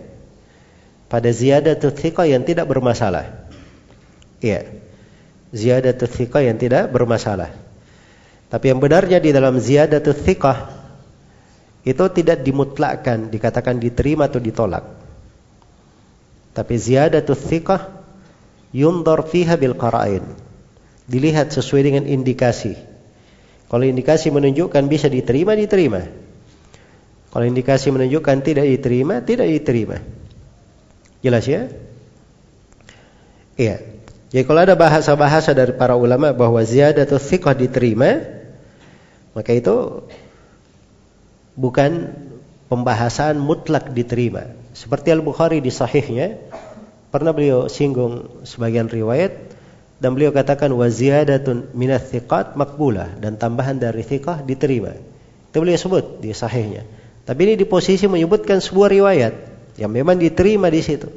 Pada 1.08 1.32
ziyadatul 1.32 1.96
thiqah 1.96 2.28
yang 2.28 2.44
tidak 2.44 2.68
bermasalah. 2.68 3.48
Iya. 4.44 4.68
Ziyadatul 5.52 6.12
thiqah 6.12 6.44
yang 6.44 6.60
tidak 6.60 6.92
bermasalah. 6.92 7.67
Tapi 8.48 8.64
yang 8.72 8.80
benarnya 8.80 9.20
di 9.20 9.28
dalam 9.28 9.60
ziyadatul 9.60 10.16
thiqah 10.16 10.58
itu 11.84 12.04
tidak 12.12 12.40
dimutlakkan, 12.44 13.28
dikatakan 13.28 13.76
diterima 13.76 14.28
atau 14.28 14.40
ditolak. 14.40 14.84
Tapi 16.56 16.74
ziyadatu 16.74 17.36
thiqah 17.36 17.92
yundar 18.72 19.24
fiha 19.24 19.56
bil 19.60 19.76
qara'in. 19.76 20.24
Dilihat 21.08 21.52
sesuai 21.52 21.88
dengan 21.88 22.04
indikasi. 22.04 22.76
Kalau 23.68 23.84
indikasi 23.84 24.32
menunjukkan 24.32 24.84
bisa 24.88 25.12
diterima, 25.12 25.52
diterima. 25.56 26.04
Kalau 27.28 27.44
indikasi 27.44 27.92
menunjukkan 27.92 28.36
tidak 28.40 28.64
diterima, 28.64 29.20
tidak 29.20 29.48
diterima. 29.48 30.00
Jelas 31.20 31.44
ya? 31.44 31.68
Iya. 33.60 33.76
Jadi 34.28 34.44
kalau 34.44 34.60
ada 34.60 34.76
bahasa-bahasa 34.76 35.56
dari 35.56 35.72
para 35.72 35.96
ulama 35.96 36.32
bahwa 36.36 36.60
ziyadatu 36.60 37.16
thiqah 37.16 37.56
diterima, 37.56 38.37
maka 39.32 39.50
itu 39.52 40.04
bukan 41.58 42.14
pembahasan 42.70 43.40
mutlak 43.40 43.90
diterima. 43.90 44.52
Seperti 44.76 45.10
Al-Bukhari 45.10 45.58
di 45.58 45.72
sahihnya 45.72 46.38
pernah 47.08 47.32
beliau 47.34 47.66
singgung 47.66 48.44
sebagian 48.44 48.86
riwayat 48.86 49.56
dan 49.98 50.14
beliau 50.14 50.30
katakan 50.30 50.70
wa 50.70 50.86
ziyadatun 50.86 51.74
minats 51.74 52.14
thiqat 52.14 52.54
dan 53.18 53.34
tambahan 53.34 53.80
dari 53.80 54.06
thiqah 54.06 54.46
diterima. 54.46 54.94
Itu 55.50 55.64
beliau 55.64 55.80
sebut 55.80 56.22
di 56.22 56.30
sahihnya. 56.30 56.86
Tapi 57.26 57.40
ini 57.44 57.54
di 57.58 57.66
posisi 57.66 58.06
menyebutkan 58.06 58.62
sebuah 58.62 58.88
riwayat 58.94 59.34
yang 59.76 59.90
memang 59.90 60.16
diterima 60.16 60.70
di 60.70 60.80
situ. 60.80 61.10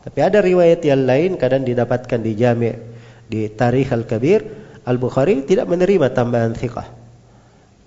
Tapi 0.00 0.18
ada 0.20 0.44
riwayat 0.44 0.84
yang 0.84 1.08
lain 1.08 1.36
kadang 1.40 1.64
didapatkan 1.64 2.20
di 2.20 2.32
Jami' 2.36 2.76
di 3.30 3.48
Tarikh 3.48 3.92
Al-Kabir 3.94 4.40
Al-Bukhari 4.84 5.44
tidak 5.44 5.68
menerima 5.68 6.12
tambahan 6.12 6.56
thiqah. 6.56 6.99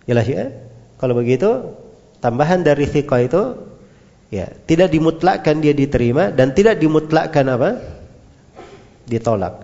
Jelas 0.10 0.28
ya? 0.28 0.52
Kalau 1.00 1.16
begitu 1.16 1.76
tambahan 2.20 2.64
dari 2.64 2.88
thiqah 2.88 3.22
itu 3.24 3.44
Ya, 4.34 4.50
tidak 4.66 4.90
dimutlakkan 4.90 5.62
dia 5.62 5.78
diterima 5.78 6.34
dan 6.34 6.58
tidak 6.58 6.82
dimutlakkan 6.82 7.46
apa? 7.54 7.86
Ditolak. 9.06 9.62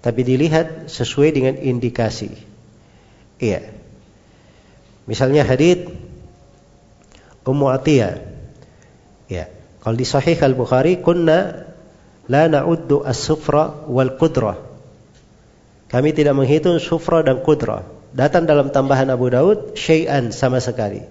Tapi 0.00 0.20
dilihat 0.24 0.88
sesuai 0.88 1.36
dengan 1.36 1.60
indikasi. 1.60 2.32
Iya. 3.36 3.68
Misalnya 5.04 5.44
hadis 5.44 5.84
Ummu 7.44 7.68
Atiyah. 7.68 8.24
Ya, 9.28 9.52
kalau 9.84 10.00
di 10.00 10.08
Sahih 10.08 10.40
Al-Bukhari 10.40 11.04
kunna 11.04 11.68
la 12.24 12.48
na'uddu 12.48 13.04
as-sufra 13.04 13.84
wal 13.84 14.16
qudrah. 14.16 14.56
Kami 15.92 16.16
tidak 16.16 16.32
menghitung 16.40 16.80
sufra 16.80 17.20
dan 17.20 17.44
qudrah. 17.44 17.84
Datang 18.16 18.48
dalam 18.48 18.72
tambahan 18.72 19.12
Abu 19.12 19.28
Daud 19.28 19.76
syai'an 19.76 20.32
sama 20.32 20.56
sekali. 20.56 21.04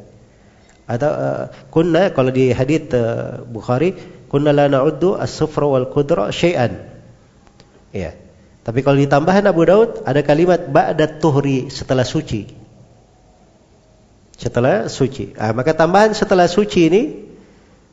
Atau 0.89 1.13
uh, 1.13 1.53
kunna 1.69 2.09
kalau 2.09 2.33
di 2.33 2.49
hadis 2.49 2.89
uh, 2.97 3.45
Bukhari 3.45 3.93
kunna 4.25 4.49
la 4.49 4.65
na'uddu 4.65 5.13
as-sufra 5.13 5.69
wal 5.69 5.85
qudra 5.93 6.33
syai'an. 6.33 6.81
Ya. 7.93 8.17
Tapi 8.65 8.81
kalau 8.81 8.97
ditambahan 8.97 9.45
Abu 9.45 9.69
Daud 9.69 10.01
ada 10.01 10.25
kalimat 10.25 10.65
ba'da 10.65 11.05
tuhri 11.21 11.69
setelah 11.69 12.01
suci. 12.01 12.49
Setelah 14.41 14.89
suci. 14.89 15.37
Ah, 15.37 15.53
maka 15.53 15.77
tambahan 15.77 16.17
setelah 16.17 16.49
suci 16.49 16.89
ini 16.89 17.01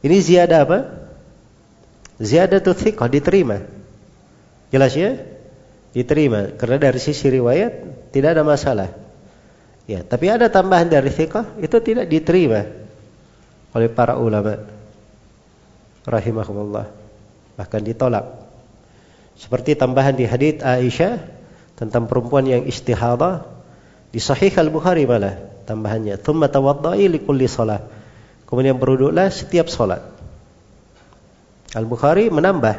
ini 0.01 0.17
ziyadah 0.17 0.59
apa? 0.65 0.79
Ziyadah 2.17 2.65
thiqah 2.65 3.13
diterima. 3.13 3.61
Jelas 4.73 4.97
ya? 4.97 5.21
Diterima 5.93 6.57
karena 6.57 6.89
dari 6.89 6.97
sisi 6.97 7.29
riwayat 7.29 8.09
tidak 8.09 8.41
ada 8.41 8.43
masalah. 8.49 9.02
Ya, 9.91 10.07
tapi 10.07 10.31
ada 10.31 10.47
tambahan 10.47 10.87
dari 10.87 11.11
thiqah 11.11 11.59
itu 11.59 11.77
tidak 11.83 12.07
diterima 12.07 12.65
oleh 13.75 13.89
para 13.91 14.15
ulama. 14.15 14.63
Rahimahumullah 16.07 16.87
bahkan 17.59 17.83
ditolak. 17.83 18.25
Seperti 19.35 19.75
tambahan 19.75 20.15
di 20.15 20.27
hadis 20.29 20.63
Aisyah 20.63 21.19
tentang 21.75 22.07
perempuan 22.07 22.47
yang 22.47 22.63
istihadah 22.63 23.43
di 24.13 24.23
sahih 24.23 24.55
al-Bukhari 24.55 25.09
malah 25.09 25.35
tambahannya 25.67 26.21
thumma 26.21 26.47
tawaddai 26.47 27.07
li 27.11 27.19
kulli 27.19 27.51
shalah. 27.51 27.83
Kemudian 28.47 28.77
berwuduklah 28.77 29.33
setiap 29.33 29.73
salat 29.73 30.05
Al-Bukhari 31.73 32.29
menambah 32.29 32.77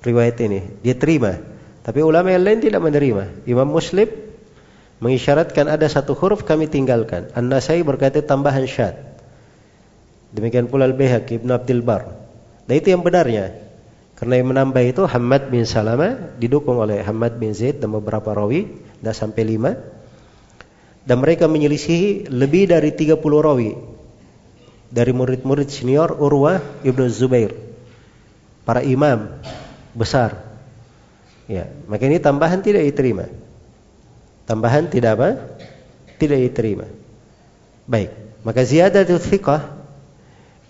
riwayat 0.00 0.40
ini 0.40 0.80
dia 0.80 0.96
terima 0.96 1.36
tapi 1.84 2.00
ulama 2.00 2.32
yang 2.32 2.40
lain 2.40 2.64
tidak 2.64 2.80
menerima. 2.80 3.44
Imam 3.44 3.68
Muslim 3.68 4.08
mengisyaratkan 5.04 5.68
ada 5.68 5.84
satu 5.84 6.16
huruf 6.16 6.48
kami 6.48 6.64
tinggalkan 6.64 7.28
An-Nasai 7.36 7.84
berkata 7.84 8.24
tambahan 8.24 8.64
syad 8.64 9.14
Demikian 10.34 10.66
pula 10.66 10.90
Al-Bihaqi 10.90 11.38
Ibn 11.38 11.54
Abdul 11.54 11.86
Bar. 11.86 12.10
Dan 12.66 12.74
itu 12.74 12.90
yang 12.90 13.06
benarnya. 13.06 13.54
Karena 14.18 14.42
yang 14.42 14.50
menambah 14.50 14.82
itu 14.82 15.02
Hamad 15.06 15.46
bin 15.46 15.62
Salama 15.62 16.34
didukung 16.38 16.82
oleh 16.82 17.06
Hamad 17.06 17.38
bin 17.38 17.54
Zaid 17.54 17.78
dan 17.78 17.94
beberapa 17.94 18.34
rawi, 18.34 18.66
tidak 18.98 19.14
sampai 19.14 19.42
lima. 19.46 19.78
Dan 21.06 21.22
mereka 21.22 21.46
menyelisihi 21.46 22.30
lebih 22.34 22.66
dari 22.66 22.90
30 22.90 23.20
rawi 23.22 23.78
dari 24.90 25.12
murid-murid 25.14 25.70
senior 25.70 26.18
Urwah 26.18 26.82
Ibnu 26.82 27.06
Zubair. 27.14 27.54
Para 28.66 28.80
imam 28.82 29.38
besar. 29.92 30.40
Ya, 31.44 31.68
maka 31.86 32.08
ini 32.08 32.18
tambahan 32.18 32.64
tidak 32.64 32.88
diterima. 32.88 33.28
Tambahan 34.44 34.92
tidak 34.92 35.16
apa? 35.20 35.30
Tidak 36.20 36.38
diterima. 36.38 36.86
Baik, 37.84 38.12
maka 38.44 38.64
ziyadatul 38.64 39.20
thiqah 39.20 39.84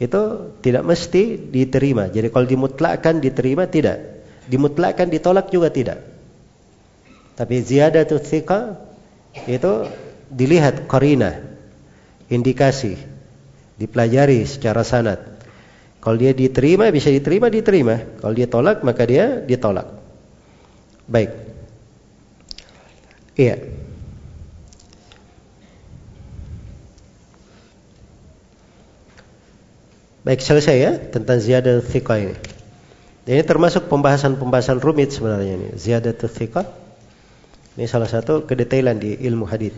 itu 0.02 0.22
tidak 0.62 0.82
mesti 0.82 1.38
diterima. 1.38 2.10
Jadi 2.10 2.30
kalau 2.30 2.46
dimutlakkan 2.46 3.22
diterima 3.22 3.70
tidak. 3.70 4.26
Dimutlakkan 4.50 5.08
ditolak 5.08 5.48
juga 5.50 5.70
tidak. 5.70 6.02
Tapi 7.34 7.54
ziyadatu 7.62 8.18
thiqa 8.22 8.78
itu 9.50 9.90
dilihat 10.30 10.86
qarina, 10.86 11.42
indikasi, 12.30 12.94
dipelajari 13.78 14.46
secara 14.46 14.86
sanad. 14.86 15.18
Kalau 15.98 16.20
dia 16.20 16.36
diterima 16.36 16.92
bisa 16.92 17.08
diterima 17.08 17.48
diterima. 17.48 17.96
Kalau 18.20 18.34
dia 18.36 18.46
tolak 18.46 18.84
maka 18.84 19.02
dia 19.08 19.40
ditolak. 19.40 19.88
Baik. 21.08 21.43
Iya. 23.34 23.58
Baik 30.24 30.40
selesai 30.40 30.76
ya 30.80 30.92
tentang 30.96 31.36
ziyadah 31.36 31.84
thiqah 31.84 32.16
ini. 32.16 32.34
Dan 33.28 33.40
ini 33.40 33.44
termasuk 33.44 33.92
pembahasan-pembahasan 33.92 34.80
rumit 34.80 35.12
sebenarnya 35.12 35.60
ini. 35.60 35.68
Ziyadah 35.76 36.16
thiqah. 36.16 36.64
Ini 37.76 37.84
salah 37.90 38.08
satu 38.08 38.48
kedetailan 38.48 39.02
di 39.02 39.20
ilmu 39.20 39.44
hadis. 39.44 39.76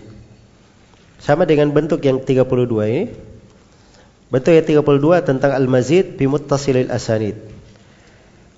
Sama 1.19 1.49
dengan 1.49 1.73
bentuk 1.75 1.99
yang 2.05 2.23
32 2.23 2.47
ini. 2.87 3.05
Bentuk 4.31 4.53
yang 4.53 4.85
32 4.85 5.27
tentang 5.27 5.51
al-mazid 5.57 6.15
bi 6.15 6.31
muttasilil 6.31 6.95
asanid. 6.95 7.41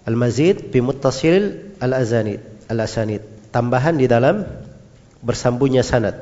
Al-mazid 0.05 0.73
bi 0.73 0.81
al-azanid, 0.85 2.41
al-asanid. 2.69 3.23
Tambahan 3.49 3.97
di 3.97 4.05
dalam 4.05 4.68
bersambungnya 5.23 5.83
sanad. 5.83 6.19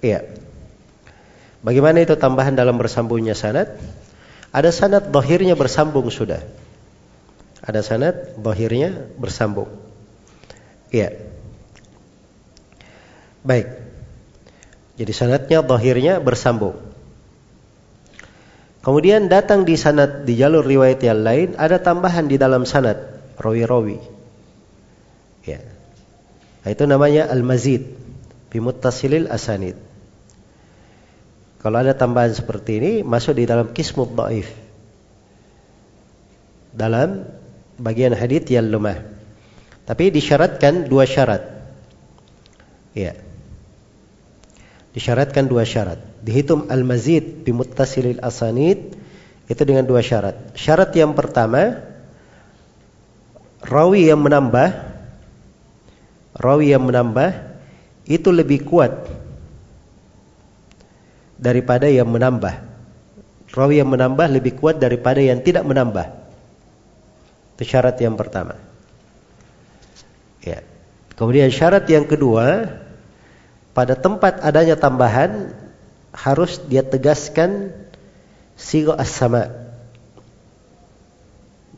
Iya. 0.00 0.24
Bagaimana 1.60 2.00
itu 2.00 2.16
tambahan 2.16 2.56
dalam 2.56 2.80
bersambungnya 2.80 3.36
sanad? 3.36 3.76
Ada 4.50 4.72
sanad 4.72 5.12
dohirnya 5.12 5.54
bersambung 5.54 6.08
sudah. 6.08 6.40
Ada 7.60 7.84
sanad 7.84 8.16
zahirnya 8.40 9.12
bersambung. 9.20 9.68
Iya. 10.88 11.20
Baik. 13.44 13.68
Jadi 14.96 15.12
sanadnya 15.12 15.60
zahirnya 15.60 16.14
bersambung. 16.24 16.76
Kemudian 18.80 19.28
datang 19.28 19.68
di 19.68 19.76
sanad 19.76 20.24
di 20.24 20.40
jalur 20.40 20.64
riwayat 20.64 21.04
yang 21.04 21.20
lain 21.20 21.48
ada 21.60 21.76
tambahan 21.76 22.24
di 22.32 22.40
dalam 22.40 22.64
sanad 22.64 22.96
rawi-rawi. 23.36 24.19
Ya. 26.64 26.72
Itu 26.72 26.84
namanya 26.84 27.28
al-mazid 27.32 27.96
bimuttasilil 28.52 29.30
asanid. 29.30 29.78
Kalau 31.60 31.76
ada 31.76 31.92
tambahan 31.92 32.32
seperti 32.32 32.80
ini 32.80 32.92
masuk 33.04 33.36
di 33.36 33.44
dalam 33.44 33.72
kismut 33.76 34.16
dhaif. 34.16 34.48
Dalam 36.72 37.28
bagian 37.76 38.16
hadith 38.16 38.48
yang 38.48 38.72
lemah. 38.72 38.96
Tapi 39.84 40.08
disyaratkan 40.08 40.88
dua 40.88 41.04
syarat. 41.04 41.42
Ya. 42.96 43.12
Disyaratkan 44.96 45.46
dua 45.46 45.68
syarat. 45.68 46.00
Dihitung 46.24 46.72
al-mazid 46.72 47.44
bimuttasilil 47.44 48.24
asanid 48.24 48.96
itu 49.50 49.62
dengan 49.66 49.84
dua 49.84 50.00
syarat. 50.00 50.54
Syarat 50.56 50.94
yang 50.96 51.12
pertama 51.12 51.82
rawi 53.60 54.08
yang 54.08 54.22
menambah 54.22 54.89
rawi 56.36 56.74
yang 56.74 56.86
menambah 56.86 57.30
itu 58.06 58.28
lebih 58.30 58.66
kuat 58.66 59.06
daripada 61.40 61.88
yang 61.88 62.10
menambah. 62.10 62.68
Rawi 63.50 63.82
yang 63.82 63.90
menambah 63.90 64.26
lebih 64.30 64.58
kuat 64.60 64.78
daripada 64.78 65.18
yang 65.18 65.42
tidak 65.42 65.66
menambah. 65.66 66.06
Itu 67.56 67.62
syarat 67.66 67.98
yang 67.98 68.14
pertama. 68.14 68.56
Ya. 70.40 70.64
Kemudian 71.18 71.52
syarat 71.52 71.84
yang 71.90 72.08
kedua, 72.08 72.78
pada 73.76 73.92
tempat 73.98 74.40
adanya 74.40 74.78
tambahan 74.78 75.52
harus 76.16 76.62
dia 76.64 76.80
tegaskan 76.80 77.74
sigo 78.56 78.96
as-sama. 78.96 79.52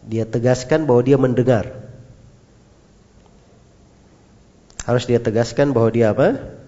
Dia 0.07 0.27
tegaskan 0.27 0.87
bahwa 0.87 1.03
dia 1.03 1.19
mendengar. 1.19 1.82
Harus 4.83 5.07
dia 5.07 5.23
tegaskan 5.23 5.71
bahwa 5.71 5.91
dia 5.95 6.11
apa? 6.11 6.59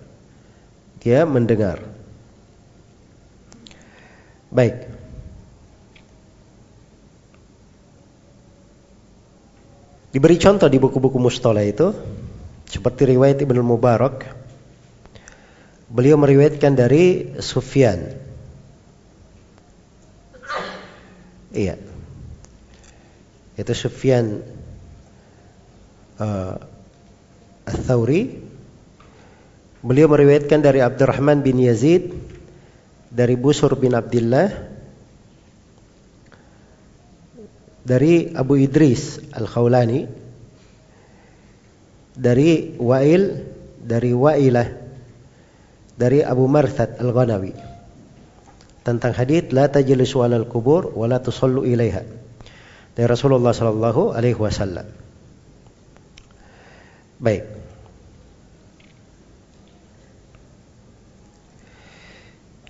Dia 1.02 1.26
mendengar. 1.26 1.82
Baik. 4.54 4.86
Diberi 10.14 10.38
contoh 10.38 10.70
di 10.70 10.78
buku-buku 10.78 11.18
mustalah 11.18 11.66
itu 11.66 11.90
seperti 12.70 13.10
riwayat 13.18 13.42
Ibnu 13.42 13.66
Mubarak. 13.66 14.30
Beliau 15.90 16.14
meriwayatkan 16.14 16.78
dari 16.78 17.34
Sufyan. 17.42 18.14
Iya. 21.50 21.78
Itu 23.58 23.74
Sufyan 23.74 24.42
uh, 26.22 26.73
Ats-Tsauri. 27.64 28.44
Beliau 29.84 30.08
meriwayatkan 30.08 30.64
dari 30.64 30.80
Abdurrahman 30.80 31.44
bin 31.44 31.60
Yazid 31.60 32.12
dari 33.12 33.36
Busur 33.36 33.76
bin 33.76 33.92
Abdullah 33.92 34.48
dari 37.84 38.32
Abu 38.32 38.56
Idris 38.56 39.20
Al-Khawlani 39.28 40.08
dari 42.16 42.72
Wa'il 42.80 43.22
dari 43.84 44.10
Wa'ilah 44.16 44.68
dari 45.94 46.24
Abu 46.24 46.48
Marthad 46.48 46.96
Al-Ghanawi 46.96 47.52
tentang 48.82 49.12
hadis 49.12 49.52
la 49.52 49.68
tajlisu 49.68 50.24
'alal 50.24 50.48
kubur 50.48 50.96
wa 50.96 51.04
la 51.04 51.20
tusallu 51.20 51.68
ilaiha 51.68 52.02
dari 52.96 53.06
Rasulullah 53.10 53.52
sallallahu 53.52 54.16
alaihi 54.16 54.38
wasallam. 54.40 55.03
Baik. 57.24 57.44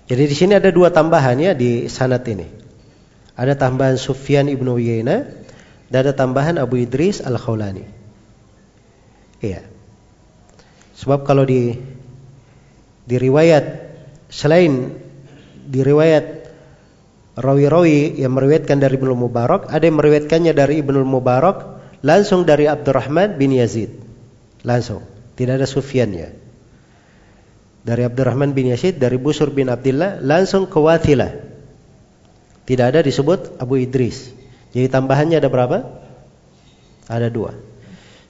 Jadi 0.05 0.23
di 0.29 0.35
sini 0.37 0.53
ada 0.55 0.71
dua 0.71 0.93
tambahan 0.95 1.35
ya 1.41 1.51
di 1.51 1.91
sanad 1.91 2.23
ini. 2.29 2.47
Ada 3.35 3.59
tambahan 3.59 3.99
Sufyan 3.99 4.47
ibnu 4.47 4.79
Uyainah 4.79 5.27
dan 5.91 5.97
ada 6.07 6.15
tambahan 6.15 6.55
Abu 6.55 6.79
Idris 6.79 7.19
al 7.19 7.35
Khawlani. 7.35 7.83
Iya. 9.43 9.67
Sebab 10.95 11.27
kalau 11.27 11.43
di 11.43 11.75
di 13.03 13.15
riwayat 13.19 13.65
selain 14.31 14.95
di 15.65 15.81
riwayat 15.83 16.47
rawi-rawi 17.35 18.15
yang 18.15 18.31
meriwayatkan 18.31 18.79
dari 18.79 18.95
Ibnu 18.95 19.11
Mubarak, 19.11 19.67
ada 19.67 19.83
yang 19.83 19.99
meriwayatkannya 19.99 20.53
dari 20.55 20.79
Ibnu 20.79 21.03
Mubarak 21.03 21.83
langsung 21.99 22.47
dari 22.47 22.69
Abdurrahman 22.69 23.35
bin 23.35 23.51
Yazid. 23.51 24.04
Langsung, 24.65 25.05
tidak 25.37 25.61
ada 25.61 25.67
Sufyannya 25.69 26.45
dari 27.85 28.01
Abdurrahman 28.01 28.57
bin 28.57 28.73
Yazid 28.73 28.97
dari 28.97 29.21
Busur 29.21 29.53
bin 29.53 29.69
Abdullah 29.69 30.17
langsung 30.17 30.65
ke 30.65 30.81
Wathilah. 30.81 31.31
Tidak 32.65 32.85
ada 32.89 33.05
disebut 33.05 33.61
Abu 33.61 33.77
Idris. 33.77 34.33
Jadi 34.73 34.89
tambahannya 34.89 35.37
ada 35.37 35.53
berapa? 35.53 35.85
Ada 37.05 37.29
dua. 37.29 37.53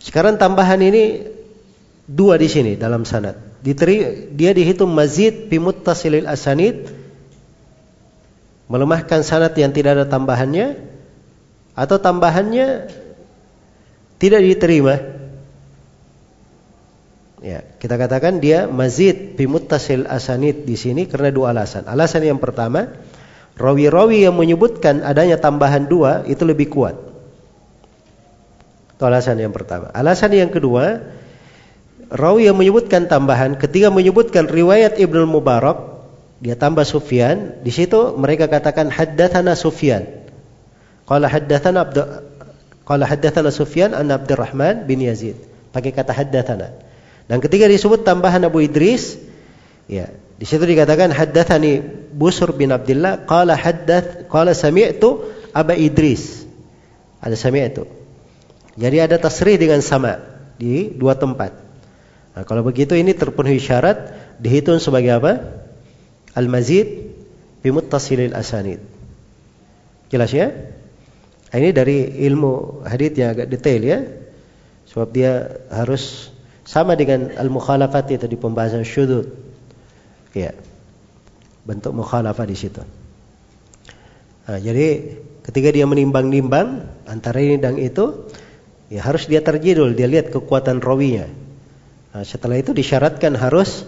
Sekarang 0.04 0.36
tambahan 0.36 0.84
ini 0.84 1.24
dua 2.04 2.36
di 2.36 2.52
sini 2.52 2.76
dalam 2.76 3.08
sanad. 3.08 3.40
Diteri, 3.64 4.28
dia 4.36 4.52
dihitung 4.52 4.92
mazid 4.92 5.48
bimuttasilil 5.48 6.28
asanid 6.28 6.92
melemahkan 8.68 9.24
sanad 9.24 9.56
yang 9.56 9.72
tidak 9.72 10.04
ada 10.04 10.06
tambahannya 10.06 10.84
atau 11.80 11.96
tambahannya 11.96 12.92
tidak 14.20 14.42
diterima 14.44 15.15
Ya, 17.46 17.62
kita 17.78 18.02
katakan 18.02 18.42
dia 18.42 18.66
mazid 18.66 19.38
bimuttasil 19.38 20.10
asanid 20.10 20.66
di 20.66 20.74
sini 20.74 21.06
karena 21.06 21.30
dua 21.30 21.54
alasan. 21.54 21.86
Alasan 21.86 22.26
yang 22.26 22.42
pertama, 22.42 22.90
rawi-rawi 23.54 24.26
yang 24.26 24.34
menyebutkan 24.34 25.06
adanya 25.06 25.38
tambahan 25.38 25.86
dua 25.86 26.26
itu 26.26 26.42
lebih 26.42 26.74
kuat. 26.74 26.98
Itu 28.98 29.04
alasan 29.06 29.38
yang 29.38 29.54
pertama. 29.54 29.94
Alasan 29.94 30.34
yang 30.34 30.50
kedua, 30.50 31.06
rawi 32.10 32.50
yang 32.50 32.58
menyebutkan 32.58 33.06
tambahan 33.06 33.62
ketika 33.62 33.94
menyebutkan 33.94 34.50
riwayat 34.50 34.98
Ibnu 34.98 35.30
Mubarak, 35.30 36.02
dia 36.42 36.58
tambah 36.58 36.82
Sufyan, 36.82 37.62
di 37.62 37.70
situ 37.70 38.18
mereka 38.18 38.50
katakan 38.50 38.90
haddatsana 38.90 39.54
Sufyan. 39.54 40.10
Qala 41.06 41.30
haddatsana 41.30 41.86
Abd 41.86 41.98
Qala 42.90 43.06
haddatsana 43.06 43.54
Sufyan 43.54 43.94
an 43.94 44.10
Abdurrahman 44.10 44.90
bin 44.90 45.06
Yazid. 45.06 45.38
Pakai 45.70 45.94
kata 45.94 46.10
haddatsana. 46.10 46.85
Dan 47.26 47.42
ketika 47.42 47.66
disebut 47.66 48.06
tambahan 48.06 48.46
Abu 48.46 48.62
Idris, 48.62 49.18
ya, 49.90 50.14
di 50.36 50.46
situ 50.46 50.62
dikatakan 50.62 51.10
haddatsani 51.10 51.82
Busur 52.14 52.54
bin 52.54 52.70
Abdullah 52.70 53.26
qala 53.26 53.58
haddath 53.58 54.30
qala 54.30 54.54
sami'tu 54.54 55.26
Aba 55.56 55.74
Idris. 55.74 56.44
Ada 57.24 57.34
sami'tu. 57.34 57.88
Jadi 58.76 58.98
ada 59.00 59.16
tasrih 59.16 59.56
dengan 59.56 59.80
sama 59.80 60.20
di 60.60 60.92
dua 60.92 61.16
tempat. 61.16 61.56
Nah, 62.36 62.44
kalau 62.44 62.68
begitu 62.68 62.94
ini 63.00 63.16
terpenuhi 63.16 63.64
syarat 63.64 64.12
dihitung 64.44 64.84
sebagai 64.84 65.16
apa? 65.16 65.64
Al-mazid 66.36 67.16
bi 67.64 67.70
muttasilil 67.72 68.36
asanid. 68.36 68.84
Jelas 70.12 70.36
ya? 70.36 70.52
Nah, 70.52 71.56
ini 71.56 71.72
dari 71.72 72.04
ilmu 72.28 72.84
hadith 72.84 73.16
yang 73.16 73.32
agak 73.32 73.48
detail 73.48 73.82
ya. 73.82 74.00
Sebab 74.92 75.08
dia 75.16 75.64
harus 75.72 76.35
sama 76.66 76.98
dengan 76.98 77.30
al-mukhalafat 77.38 78.18
itu 78.18 78.26
di 78.26 78.36
pembahasan 78.36 78.82
syudud. 78.82 79.30
Ya. 80.34 80.58
Bentuk 81.66 81.94
mukhalafah 81.94 82.46
di 82.46 82.58
situ. 82.58 82.82
Nah, 84.46 84.60
jadi 84.62 85.18
ketika 85.46 85.70
dia 85.74 85.86
menimbang-nimbang 85.86 86.86
antara 87.06 87.42
ini 87.42 87.58
dan 87.62 87.78
itu, 87.78 88.30
ya 88.90 89.02
harus 89.06 89.26
dia 89.30 89.42
terjidul, 89.42 89.94
dia 89.94 90.10
lihat 90.10 90.34
kekuatan 90.34 90.82
rawinya. 90.82 91.30
Nah, 92.14 92.26
setelah 92.26 92.58
itu 92.62 92.74
disyaratkan 92.74 93.34
harus 93.38 93.86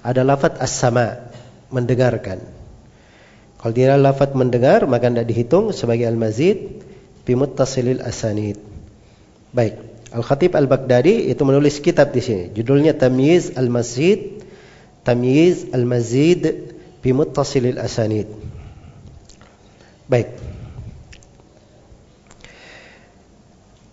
ada 0.00 0.24
lafat 0.24 0.60
as-sama, 0.60 1.28
mendengarkan. 1.68 2.40
Kalau 3.58 3.72
dia 3.74 3.98
lafat 3.98 4.38
mendengar, 4.38 4.86
maka 4.86 5.10
tidak 5.10 5.26
dihitung 5.28 5.74
sebagai 5.74 6.06
al-mazid 6.06 6.80
bi 7.26 7.32
muttasilil 7.36 8.00
asanid. 8.00 8.56
Baik. 9.52 9.97
Al-Khatib 10.08 10.56
Al-Baghdadi 10.56 11.28
itu 11.28 11.42
menulis 11.44 11.80
kitab 11.84 12.16
di 12.16 12.24
sini. 12.24 12.44
Judulnya 12.56 12.96
Tamyiz 12.96 13.52
Al-Masjid, 13.54 14.40
Tamyiz 15.04 15.68
Al-Mazid 15.70 16.72
bi 17.04 17.10
Muttasilil 17.12 17.76
Asanid. 17.76 18.28
Baik. 20.08 20.32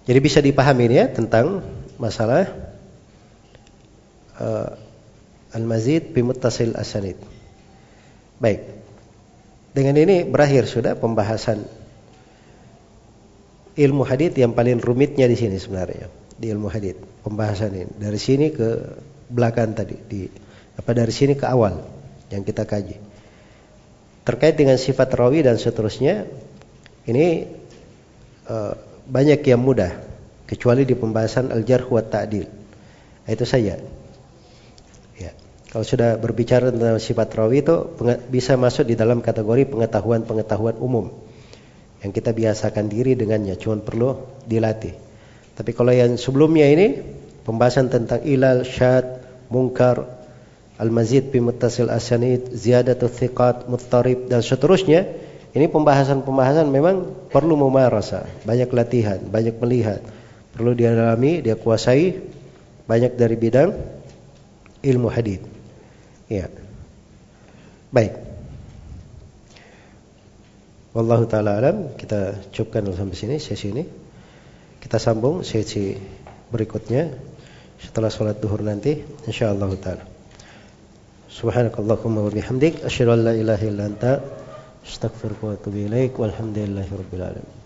Jadi 0.06 0.20
bisa 0.22 0.40
dipahami 0.40 0.86
ya 0.94 1.10
tentang 1.10 1.66
masalah 1.98 2.46
uh, 4.38 4.78
al-mazid 5.50 6.14
bi 6.14 6.22
muttasil 6.22 6.78
asanid. 6.78 7.18
Baik. 8.38 8.64
Dengan 9.74 9.98
ini 10.00 10.24
berakhir 10.24 10.70
sudah 10.70 10.94
pembahasan 10.96 11.66
ilmu 13.76 14.08
hadith 14.08 14.40
yang 14.40 14.56
paling 14.56 14.80
rumitnya 14.80 15.28
di 15.28 15.36
sini 15.36 15.60
sebenarnya 15.60 16.08
di 16.36 16.52
ilmu 16.52 16.68
hadith 16.68 17.00
pembahasan 17.24 17.72
ini. 17.76 17.92
Dari 17.96 18.20
sini 18.20 18.52
ke 18.52 19.00
belakang 19.32 19.76
tadi 19.76 19.96
di 19.96 20.22
apa 20.76 20.92
dari 20.92 21.12
sini 21.12 21.36
ke 21.36 21.46
awal 21.48 21.84
yang 22.32 22.44
kita 22.44 22.68
kaji. 22.68 22.98
Terkait 24.26 24.56
dengan 24.58 24.76
sifat 24.76 25.12
rawi 25.14 25.46
dan 25.46 25.56
seterusnya 25.56 26.26
ini 27.06 27.46
uh, 28.50 28.74
banyak 29.06 29.46
yang 29.46 29.62
mudah 29.62 29.94
kecuali 30.50 30.82
di 30.84 30.98
pembahasan 30.98 31.54
al-jarh 31.54 31.86
wa 31.86 32.02
ta'dil. 32.02 32.48
Itu 33.26 33.46
saja 33.46 33.78
ya. 35.18 35.32
Kalau 35.70 35.86
sudah 35.86 36.18
berbicara 36.18 36.72
tentang 36.72 36.98
sifat 36.98 37.30
rawi 37.36 37.62
itu 37.62 37.76
bisa 38.32 38.58
masuk 38.58 38.88
di 38.88 38.96
dalam 38.98 39.22
kategori 39.22 39.68
pengetahuan-pengetahuan 39.70 40.80
umum 40.82 41.14
yang 42.06 42.14
kita 42.14 42.38
biasakan 42.38 42.86
diri 42.86 43.18
dengannya, 43.18 43.58
cuma 43.58 43.82
perlu 43.82 44.14
dilatih. 44.46 44.94
Tapi 45.58 45.74
kalau 45.74 45.90
yang 45.90 46.22
sebelumnya 46.22 46.70
ini 46.70 47.02
pembahasan 47.42 47.90
tentang 47.90 48.22
ilal, 48.22 48.62
syad, 48.62 49.26
mungkar, 49.50 50.06
al-mazid 50.78 51.34
bi 51.34 51.42
muttasil 51.42 51.90
asanid, 51.90 52.54
ziyadatu 52.54 53.10
thiqat, 53.10 53.66
muttarib 53.66 54.30
dan 54.30 54.46
seterusnya, 54.46 55.10
ini 55.58 55.66
pembahasan-pembahasan 55.66 56.70
memang 56.70 57.10
perlu 57.34 57.58
memarasa, 57.58 58.30
banyak 58.46 58.70
latihan, 58.70 59.18
banyak 59.26 59.58
melihat, 59.58 60.06
perlu 60.54 60.78
dialami, 60.78 61.42
dia 61.42 61.58
kuasai 61.58 62.22
banyak 62.86 63.18
dari 63.18 63.34
bidang 63.34 63.74
ilmu 64.86 65.10
hadis. 65.10 65.42
Ya. 66.30 66.54
Baik. 67.90 68.25
Wallahu 70.96 71.28
taala 71.28 71.60
alam, 71.60 71.92
kita 72.00 72.40
cukupkan 72.56 72.88
sampai 72.88 73.18
sini 73.20 73.36
sesi 73.36 73.68
ini. 73.68 73.84
Kita 74.80 74.96
sambung 74.96 75.44
sesi 75.44 75.92
berikutnya 76.48 77.12
setelah 77.84 78.08
sholat 78.08 78.40
duhur 78.40 78.64
nanti 78.64 79.04
insyaallah 79.28 79.70
taala. 79.84 80.08
Subhanakallahumma 81.28 82.24
wa 82.24 82.32
bihamdik 82.32 82.88
asyhadu 82.88 83.12
an 83.12 83.22
la 83.28 83.34
ilaha 83.36 83.64
illa 83.68 83.92
anta 83.92 84.24
astaghfiruka 84.88 85.44
wa 85.44 85.54
atubu 85.60 85.84
ilaik 85.84 86.16
walhamdulillahi 86.16 86.88
rabbil 86.88 87.24
alamin. 87.28 87.65